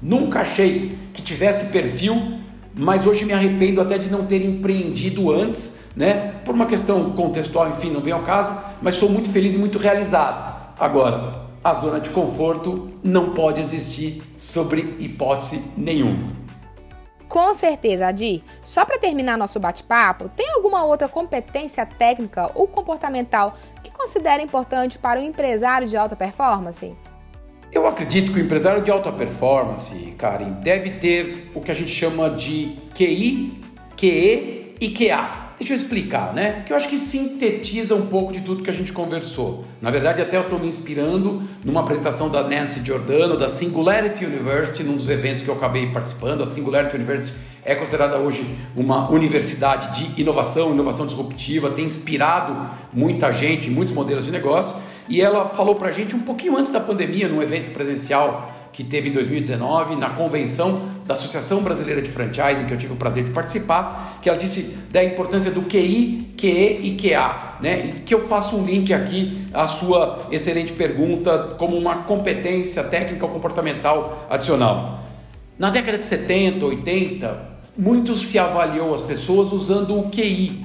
Nunca 0.00 0.40
achei 0.40 0.98
que 1.12 1.20
tivesse 1.20 1.66
perfil, 1.66 2.38
mas 2.74 3.06
hoje 3.06 3.26
me 3.26 3.34
arrependo 3.34 3.78
até 3.78 3.98
de 3.98 4.10
não 4.10 4.24
ter 4.24 4.42
empreendido 4.42 5.30
antes, 5.30 5.80
né? 5.94 6.36
Por 6.46 6.54
uma 6.54 6.64
questão 6.64 7.10
contextual, 7.10 7.68
enfim, 7.68 7.90
não 7.90 8.00
vem 8.00 8.14
ao 8.14 8.22
caso, 8.22 8.56
mas 8.80 8.94
sou 8.94 9.10
muito 9.10 9.28
feliz 9.28 9.54
e 9.54 9.58
muito 9.58 9.76
realizado. 9.76 10.74
Agora, 10.80 11.42
a 11.62 11.74
zona 11.74 12.00
de 12.00 12.08
conforto 12.08 12.88
não 13.02 13.34
pode 13.34 13.60
existir 13.60 14.22
sobre 14.38 14.96
hipótese 14.98 15.62
nenhuma. 15.76 16.44
Com 17.28 17.52
certeza, 17.52 18.06
Adi. 18.06 18.44
Só 18.62 18.84
para 18.84 18.96
terminar 18.96 19.36
nosso 19.36 19.58
bate-papo, 19.58 20.30
tem 20.36 20.52
alguma 20.52 20.84
outra 20.84 21.08
competência 21.08 21.84
técnica 21.84 22.50
ou 22.54 22.68
comportamental 22.68 23.56
considera 24.04 24.42
importante 24.42 24.98
para 24.98 25.18
o 25.18 25.22
empresário 25.22 25.88
de 25.88 25.96
alta 25.96 26.14
performance? 26.14 26.94
Eu 27.72 27.86
acredito 27.86 28.32
que 28.32 28.38
o 28.38 28.42
empresário 28.42 28.82
de 28.82 28.90
alta 28.90 29.10
performance, 29.10 29.94
Karen, 30.18 30.52
deve 30.62 30.90
ter 30.90 31.50
o 31.54 31.60
que 31.60 31.70
a 31.70 31.74
gente 31.74 31.90
chama 31.90 32.28
de 32.28 32.76
QI, 32.94 33.58
QE 33.96 34.74
e 34.78 34.90
QA. 34.90 35.54
Deixa 35.58 35.72
eu 35.72 35.76
explicar, 35.76 36.34
né? 36.34 36.62
Que 36.66 36.72
eu 36.72 36.76
acho 36.76 36.88
que 36.88 36.98
sintetiza 36.98 37.94
um 37.94 38.06
pouco 38.06 38.32
de 38.32 38.42
tudo 38.42 38.62
que 38.62 38.68
a 38.68 38.74
gente 38.74 38.92
conversou. 38.92 39.64
Na 39.80 39.90
verdade, 39.90 40.20
até 40.20 40.36
eu 40.36 40.42
estou 40.42 40.58
me 40.58 40.66
inspirando 40.66 41.42
numa 41.64 41.80
apresentação 41.80 42.28
da 42.28 42.42
Nancy 42.42 42.84
Giordano, 42.84 43.38
da 43.38 43.48
Singularity 43.48 44.26
University, 44.26 44.82
num 44.82 44.96
dos 44.96 45.08
eventos 45.08 45.42
que 45.42 45.48
eu 45.48 45.54
acabei 45.54 45.90
participando. 45.90 46.42
A 46.42 46.46
Singularity 46.46 46.96
University 46.96 47.32
é 47.64 47.74
considerada 47.74 48.18
hoje 48.18 48.44
uma 48.76 49.10
universidade 49.10 49.98
de 49.98 50.20
inovação, 50.20 50.72
inovação 50.72 51.06
disruptiva, 51.06 51.70
tem 51.70 51.86
inspirado 51.86 52.56
muita 52.92 53.32
gente, 53.32 53.70
muitos 53.70 53.94
modelos 53.94 54.26
de 54.26 54.30
negócio. 54.30 54.76
E 55.08 55.20
ela 55.20 55.48
falou 55.48 55.74
para 55.74 55.88
a 55.88 55.92
gente 55.92 56.14
um 56.14 56.20
pouquinho 56.20 56.56
antes 56.56 56.70
da 56.70 56.80
pandemia, 56.80 57.28
num 57.28 57.42
evento 57.42 57.72
presencial 57.72 58.52
que 58.72 58.82
teve 58.82 59.08
em 59.08 59.12
2019, 59.12 59.94
na 59.94 60.10
convenção 60.10 60.80
da 61.06 61.14
Associação 61.14 61.62
Brasileira 61.62 62.02
de 62.02 62.10
Franchising, 62.10 62.66
que 62.66 62.74
eu 62.74 62.78
tive 62.78 62.92
o 62.92 62.96
prazer 62.96 63.22
de 63.22 63.30
participar, 63.30 64.18
que 64.20 64.28
ela 64.28 64.36
disse 64.36 64.76
da 64.90 65.02
importância 65.04 65.50
do 65.50 65.62
QI, 65.62 66.34
QE 66.36 66.80
e 66.82 66.96
QA, 67.00 67.58
né? 67.60 67.86
E 67.86 68.00
que 68.00 68.12
eu 68.12 68.26
faço 68.26 68.56
um 68.56 68.64
link 68.64 68.92
aqui 68.92 69.46
à 69.54 69.68
sua 69.68 70.26
excelente 70.32 70.72
pergunta 70.72 71.54
como 71.56 71.76
uma 71.76 71.98
competência 71.98 72.82
técnica 72.82 73.24
ou 73.24 73.30
comportamental 73.30 74.26
adicional. 74.28 75.04
Na 75.56 75.70
década 75.70 75.96
de 75.96 76.06
70, 76.06 76.66
80, 76.66 77.53
muito 77.76 78.14
se 78.14 78.38
avaliou 78.38 78.94
as 78.94 79.02
pessoas 79.02 79.52
usando 79.52 79.98
o 79.98 80.10
QI, 80.10 80.64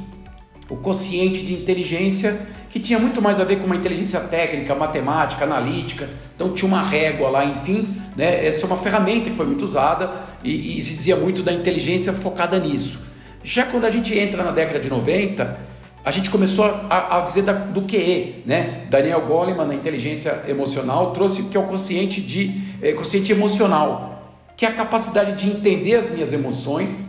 o 0.69 0.77
quociente 0.77 1.43
de 1.43 1.53
inteligência 1.53 2.47
que 2.69 2.79
tinha 2.79 2.99
muito 2.99 3.21
mais 3.21 3.39
a 3.39 3.43
ver 3.43 3.57
com 3.57 3.65
uma 3.65 3.75
inteligência 3.75 4.19
técnica, 4.19 4.75
matemática, 4.75 5.43
analítica, 5.43 6.07
então 6.35 6.53
tinha 6.53 6.67
uma 6.67 6.83
régua 6.83 7.29
lá, 7.29 7.43
enfim, 7.43 7.99
né? 8.15 8.45
essa 8.45 8.63
é 8.63 8.67
uma 8.67 8.77
ferramenta 8.77 9.29
que 9.29 9.35
foi 9.35 9.47
muito 9.47 9.65
usada 9.65 10.11
e, 10.43 10.77
e 10.77 10.81
se 10.81 10.93
dizia 10.93 11.15
muito 11.15 11.41
da 11.41 11.51
inteligência 11.51 12.13
focada 12.13 12.59
nisso. 12.59 12.99
Já 13.43 13.65
quando 13.65 13.85
a 13.85 13.91
gente 13.91 14.17
entra 14.17 14.43
na 14.43 14.51
década 14.51 14.79
de 14.79 14.89
90, 14.89 15.57
a 16.05 16.11
gente 16.11 16.29
começou 16.29 16.65
a, 16.65 17.17
a 17.17 17.21
dizer 17.21 17.41
da, 17.41 17.53
do 17.53 17.81
QE, 17.81 18.43
né? 18.45 18.85
Daniel 18.89 19.21
Goleman, 19.25 19.65
na 19.65 19.75
inteligência 19.75 20.43
emocional, 20.47 21.11
trouxe 21.11 21.41
o 21.41 21.49
que 21.49 21.57
é 21.57 21.59
o 21.59 21.63
consciente, 21.63 22.21
de, 22.21 22.61
é, 22.81 22.93
consciente 22.93 23.31
emocional, 23.31 24.18
que 24.59 24.65
é 24.65 24.67
a 24.67 24.73
capacidade 24.73 25.41
de 25.41 25.49
entender 25.49 25.95
as 25.95 26.09
minhas 26.09 26.33
emoções, 26.33 27.05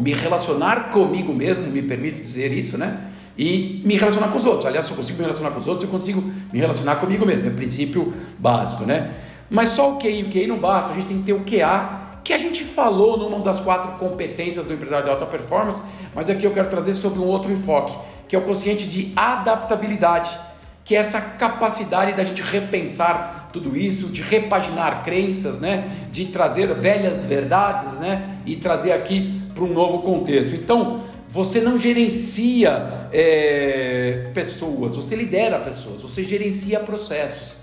me 0.00 0.12
relacionar 0.12 0.90
comigo 0.90 1.32
mesmo, 1.32 1.64
me 1.68 1.80
permite 1.80 2.20
dizer 2.20 2.50
isso, 2.52 2.76
né? 2.76 3.04
e 3.38 3.80
me 3.84 3.94
relacionar 3.96 4.30
com 4.30 4.36
os 4.36 4.44
outros. 4.44 4.66
Aliás, 4.66 4.86
se 4.86 4.90
eu 4.90 4.96
consigo 4.96 5.16
me 5.16 5.22
relacionar 5.22 5.52
com 5.52 5.58
os 5.58 5.68
outros, 5.68 5.84
eu 5.84 5.90
consigo 5.90 6.20
me 6.52 6.58
relacionar 6.58 6.96
comigo 6.96 7.24
mesmo. 7.24 7.46
É 7.46 7.50
princípio 7.50 8.12
básico, 8.36 8.84
né? 8.84 9.14
Mas 9.48 9.68
só 9.68 9.92
o 9.92 9.98
QI, 9.98 10.24
o 10.24 10.28
QI 10.28 10.48
não 10.48 10.58
basta, 10.58 10.90
a 10.90 10.94
gente 10.96 11.06
tem 11.06 11.18
que 11.18 11.22
ter 11.22 11.34
o 11.34 11.44
QA, 11.44 12.18
que 12.24 12.32
a 12.32 12.38
gente 12.38 12.64
falou 12.64 13.16
numa 13.16 13.38
das 13.44 13.60
quatro 13.60 13.92
competências 13.92 14.66
do 14.66 14.74
empresário 14.74 15.04
de 15.04 15.10
alta 15.12 15.24
performance, 15.24 15.84
mas 16.12 16.28
aqui 16.28 16.44
eu 16.44 16.50
quero 16.50 16.68
trazer 16.68 16.94
sobre 16.94 17.20
um 17.20 17.26
outro 17.26 17.52
enfoque, 17.52 17.96
que 18.26 18.34
é 18.34 18.38
o 18.40 18.42
consciente 18.42 18.88
de 18.88 19.12
adaptabilidade, 19.14 20.36
que 20.84 20.96
é 20.96 20.98
essa 20.98 21.20
capacidade 21.20 22.14
da 22.14 22.24
gente 22.24 22.42
repensar 22.42 23.37
tudo 23.52 23.76
isso, 23.76 24.08
de 24.08 24.22
repaginar 24.22 25.02
crenças, 25.02 25.58
né? 25.58 26.08
De 26.10 26.26
trazer 26.26 26.72
velhas 26.74 27.22
verdades, 27.22 27.98
né? 27.98 28.38
E 28.46 28.56
trazer 28.56 28.92
aqui 28.92 29.42
para 29.54 29.64
um 29.64 29.72
novo 29.72 30.02
contexto. 30.02 30.54
Então, 30.54 31.00
você 31.28 31.60
não 31.60 31.76
gerencia 31.76 33.08
é, 33.12 34.30
pessoas, 34.32 34.96
você 34.96 35.14
lidera 35.14 35.58
pessoas, 35.58 36.02
você 36.02 36.22
gerencia 36.22 36.80
processos. 36.80 37.58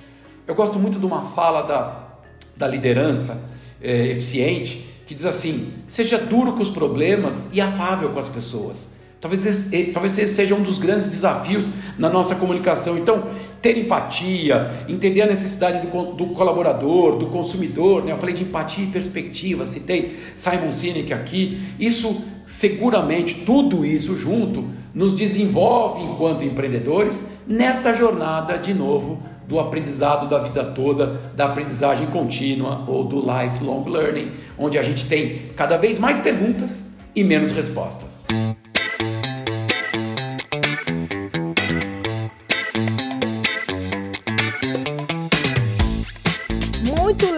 Eu 0.48 0.54
gosto 0.54 0.78
muito 0.78 1.00
de 1.00 1.06
uma 1.06 1.24
fala 1.24 1.63
da, 1.63 2.08
da 2.56 2.67
liderança 2.67 3.41
é, 3.82 4.08
eficiente 4.08 4.86
que 5.06 5.13
diz 5.15 5.26
assim: 5.26 5.74
seja 5.88 6.17
duro 6.17 6.54
com 6.54 6.62
os 6.62 6.69
problemas 6.69 7.50
e 7.54 7.62
afável 7.62 8.10
com 8.10 8.19
as 8.19 8.30
pessoas. 8.30 8.95
Talvez 9.19 9.43
esse, 9.45 9.86
talvez 9.86 10.17
esse 10.19 10.36
seja 10.36 10.54
um 10.54 10.62
dos 10.62 10.78
grandes 10.78 11.08
desafios 11.08 11.65
na 11.98 12.10
nossa 12.10 12.36
comunicação. 12.36 12.98
Então, 12.98 13.28
ter 13.62 13.78
empatia, 13.78 14.86
entender 14.88 15.22
a 15.22 15.28
necessidade 15.28 15.86
do, 15.88 16.13
do 16.13 16.28
colaborador, 16.28 17.18
do 17.18 17.28
consumidor. 17.28 18.04
Né? 18.04 18.12
Eu 18.12 18.18
falei 18.18 18.34
de 18.34 18.44
empatia 18.44 18.84
e 18.84 18.88
perspectiva, 18.88 19.65
citei 19.65 20.18
Simon 20.38 20.72
Sinek 20.72 21.13
aqui. 21.13 21.63
Isso 21.80 22.24
seguramente, 22.46 23.44
tudo 23.46 23.86
isso 23.86 24.15
junto, 24.15 24.70
nos 24.94 25.13
desenvolve 25.13 26.04
enquanto 26.04 26.46
empreendedores 26.46 27.28
nesta 27.46 27.94
jornada, 27.94 28.58
de 28.58 28.74
novo, 28.74 29.22
do 29.48 29.60
aprendizado 29.60 30.28
da 30.28 30.39
vida 30.39 30.63
toda, 30.63 31.20
da 31.36 31.46
aprendizagem 31.46 32.08
contínua 32.08 32.84
ou 32.88 33.04
do 33.04 33.20
lifelong 33.20 33.84
learning, 33.88 34.32
onde 34.58 34.78
a 34.78 34.84
gente 34.84 35.06
tem 35.06 35.50
cada 35.56 35.78
vez 35.78 36.00
mais 36.00 36.18
perguntas 36.18 36.96
e 37.15 37.24
menos 37.24 37.52
respostas. 37.52 38.26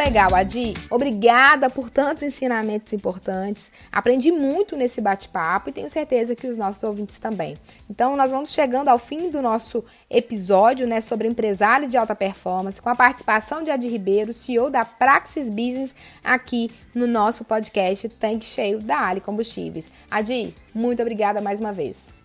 Legal, 0.07 0.33
Adi. 0.33 0.73
Obrigada 0.89 1.69
por 1.69 1.89
tantos 1.89 2.23
ensinamentos 2.23 2.93
importantes. 2.93 3.69
Aprendi 3.91 4.31
muito 4.31 4.77
nesse 4.77 5.01
bate-papo 5.01 5.69
e 5.69 5.73
tenho 5.73 5.89
certeza 5.89 6.33
que 6.33 6.47
os 6.47 6.57
nossos 6.57 6.81
ouvintes 6.81 7.19
também. 7.19 7.57
Então, 7.89 8.15
nós 8.15 8.31
vamos 8.31 8.53
chegando 8.53 8.87
ao 8.87 8.97
fim 8.97 9.29
do 9.29 9.41
nosso 9.41 9.83
episódio 10.09 10.87
né, 10.87 11.01
sobre 11.01 11.27
empresário 11.27 11.89
de 11.89 11.97
alta 11.97 12.15
performance, 12.15 12.81
com 12.81 12.87
a 12.87 12.95
participação 12.95 13.63
de 13.63 13.69
Adi 13.69 13.89
Ribeiro, 13.89 14.31
CEO 14.31 14.69
da 14.69 14.85
Praxis 14.85 15.49
Business, 15.49 15.93
aqui 16.23 16.71
no 16.95 17.05
nosso 17.05 17.43
podcast 17.43 18.07
Tanque 18.07 18.45
Cheio 18.45 18.79
da 18.79 19.01
Ali 19.01 19.19
Combustíveis. 19.19 19.91
Adi, 20.09 20.55
muito 20.73 21.01
obrigada 21.01 21.41
mais 21.41 21.59
uma 21.59 21.73
vez. 21.73 22.16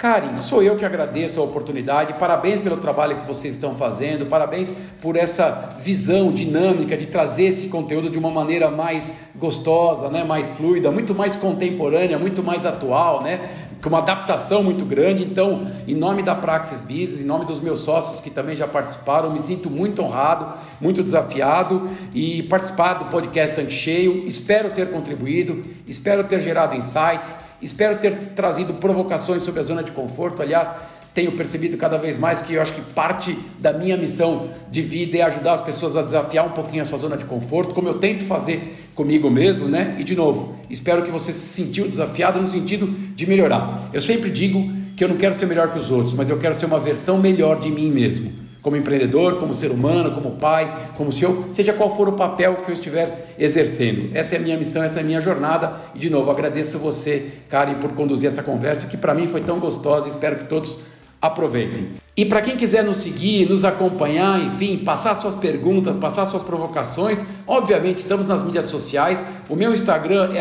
Karen, 0.00 0.38
sou 0.38 0.62
eu 0.62 0.78
que 0.78 0.84
agradeço 0.86 1.38
a 1.38 1.44
oportunidade. 1.44 2.14
Parabéns 2.14 2.58
pelo 2.58 2.78
trabalho 2.78 3.18
que 3.18 3.26
vocês 3.26 3.54
estão 3.54 3.76
fazendo. 3.76 4.24
Parabéns 4.24 4.72
por 4.98 5.14
essa 5.14 5.74
visão 5.78 6.32
dinâmica 6.32 6.96
de 6.96 7.04
trazer 7.04 7.44
esse 7.44 7.68
conteúdo 7.68 8.08
de 8.08 8.18
uma 8.18 8.30
maneira 8.30 8.70
mais 8.70 9.12
gostosa, 9.36 10.08
né? 10.08 10.24
mais 10.24 10.48
fluida, 10.48 10.90
muito 10.90 11.14
mais 11.14 11.36
contemporânea, 11.36 12.18
muito 12.18 12.42
mais 12.42 12.64
atual, 12.64 13.22
né? 13.22 13.50
com 13.82 13.90
uma 13.90 13.98
adaptação 13.98 14.62
muito 14.62 14.86
grande. 14.86 15.22
Então, 15.22 15.66
em 15.86 15.94
nome 15.94 16.22
da 16.22 16.34
Praxis 16.34 16.80
Business, 16.80 17.20
em 17.20 17.24
nome 17.24 17.44
dos 17.44 17.60
meus 17.60 17.82
sócios 17.82 18.22
que 18.22 18.30
também 18.30 18.56
já 18.56 18.66
participaram, 18.66 19.30
me 19.30 19.38
sinto 19.38 19.68
muito 19.68 20.00
honrado, 20.00 20.54
muito 20.80 21.02
desafiado 21.02 21.90
e 22.14 22.42
participar 22.44 22.94
do 22.94 23.04
podcast 23.10 23.54
Tanque 23.54 23.74
Cheio. 23.74 24.24
Espero 24.24 24.70
ter 24.70 24.90
contribuído, 24.90 25.62
espero 25.86 26.24
ter 26.24 26.40
gerado 26.40 26.74
insights 26.74 27.49
Espero 27.62 27.98
ter 27.98 28.16
trazido 28.34 28.74
provocações 28.74 29.42
sobre 29.42 29.60
a 29.60 29.62
zona 29.62 29.82
de 29.82 29.92
conforto. 29.92 30.42
Aliás, 30.42 30.74
tenho 31.12 31.32
percebido 31.32 31.76
cada 31.76 31.96
vez 31.98 32.18
mais 32.18 32.40
que 32.40 32.54
eu 32.54 32.62
acho 32.62 32.72
que 32.72 32.80
parte 32.80 33.36
da 33.58 33.72
minha 33.72 33.96
missão 33.96 34.48
de 34.70 34.80
vida 34.80 35.18
é 35.18 35.22
ajudar 35.22 35.54
as 35.54 35.60
pessoas 35.60 35.96
a 35.96 36.02
desafiar 36.02 36.46
um 36.46 36.52
pouquinho 36.52 36.82
a 36.82 36.86
sua 36.86 36.98
zona 36.98 37.16
de 37.16 37.24
conforto, 37.24 37.74
como 37.74 37.88
eu 37.88 37.98
tento 37.98 38.24
fazer 38.24 38.88
comigo 38.94 39.30
mesmo, 39.30 39.66
né? 39.66 39.96
E 39.98 40.04
de 40.04 40.14
novo, 40.14 40.54
espero 40.68 41.02
que 41.02 41.10
você 41.10 41.32
se 41.32 41.62
sentiu 41.62 41.88
desafiado 41.88 42.40
no 42.40 42.46
sentido 42.46 42.86
de 42.86 43.26
melhorar. 43.26 43.90
Eu 43.92 44.00
sempre 44.00 44.30
digo 44.30 44.70
que 44.96 45.02
eu 45.02 45.08
não 45.08 45.16
quero 45.16 45.34
ser 45.34 45.46
melhor 45.46 45.72
que 45.72 45.78
os 45.78 45.90
outros, 45.90 46.14
mas 46.14 46.30
eu 46.30 46.38
quero 46.38 46.54
ser 46.54 46.66
uma 46.66 46.78
versão 46.78 47.18
melhor 47.18 47.58
de 47.58 47.70
mim 47.70 47.90
mesmo 47.90 48.49
como 48.62 48.76
empreendedor, 48.76 49.38
como 49.38 49.54
ser 49.54 49.70
humano, 49.70 50.12
como 50.12 50.36
pai, 50.36 50.92
como 50.96 51.10
CEO, 51.10 51.48
seja 51.52 51.72
qual 51.72 51.96
for 51.96 52.08
o 52.08 52.12
papel 52.12 52.56
que 52.56 52.70
eu 52.70 52.74
estiver 52.74 53.34
exercendo. 53.38 54.10
Essa 54.14 54.36
é 54.36 54.38
a 54.38 54.40
minha 54.40 54.56
missão, 54.56 54.82
essa 54.82 55.00
é 55.00 55.02
a 55.02 55.06
minha 55.06 55.20
jornada. 55.20 55.76
E 55.94 55.98
de 55.98 56.10
novo, 56.10 56.30
agradeço 56.30 56.78
você, 56.78 57.30
Karen, 57.48 57.76
por 57.76 57.92
conduzir 57.92 58.28
essa 58.28 58.42
conversa 58.42 58.86
que 58.86 58.96
para 58.96 59.14
mim 59.14 59.26
foi 59.26 59.40
tão 59.40 59.58
gostosa. 59.58 60.08
Espero 60.08 60.36
que 60.36 60.44
todos 60.44 60.78
aproveitem. 61.20 62.00
E 62.16 62.24
para 62.24 62.42
quem 62.42 62.56
quiser 62.56 62.84
nos 62.84 62.98
seguir, 62.98 63.48
nos 63.48 63.64
acompanhar, 63.64 64.40
enfim, 64.40 64.78
passar 64.78 65.14
suas 65.14 65.34
perguntas, 65.34 65.96
passar 65.96 66.26
suas 66.26 66.42
provocações, 66.42 67.24
obviamente 67.46 67.98
estamos 67.98 68.28
nas 68.28 68.42
mídias 68.42 68.66
sociais. 68.66 69.24
O 69.48 69.56
meu 69.56 69.72
Instagram 69.72 70.34
é 70.34 70.40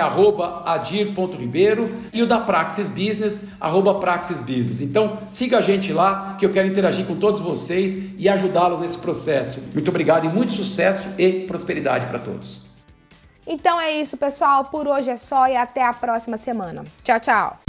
adir.ribeiro 0.66 1.90
e 2.12 2.22
o 2.22 2.28
da 2.28 2.40
Praxis 2.40 2.90
Business, 2.90 3.44
Praxis 3.96 4.42
Business. 4.42 4.82
Então 4.82 5.20
siga 5.32 5.60
a 5.60 5.62
gente 5.62 5.94
lá 5.94 6.36
que 6.38 6.46
eu 6.46 6.52
quero 6.52 6.68
interagir 6.68 7.06
com 7.06 7.16
todos 7.16 7.40
vocês 7.40 8.18
e 8.18 8.28
ajudá-los 8.28 8.82
nesse 8.82 8.98
processo. 8.98 9.62
Muito 9.74 9.88
obrigado 9.90 10.26
e 10.26 10.30
muito 10.30 10.52
sucesso 10.52 11.08
e 11.18 11.46
prosperidade 11.46 12.08
para 12.08 12.20
todos. 12.20 12.68
Então 13.48 13.80
é 13.80 14.00
isso, 14.00 14.18
pessoal. 14.18 14.66
Por 14.66 14.88
hoje 14.88 15.10
é 15.10 15.18
só 15.18 15.48
e 15.48 15.56
até 15.56 15.84
a 15.84 15.94
próxima 15.94 16.38
semana. 16.38 16.84
Tchau, 17.04 17.20
tchau. 17.20 17.69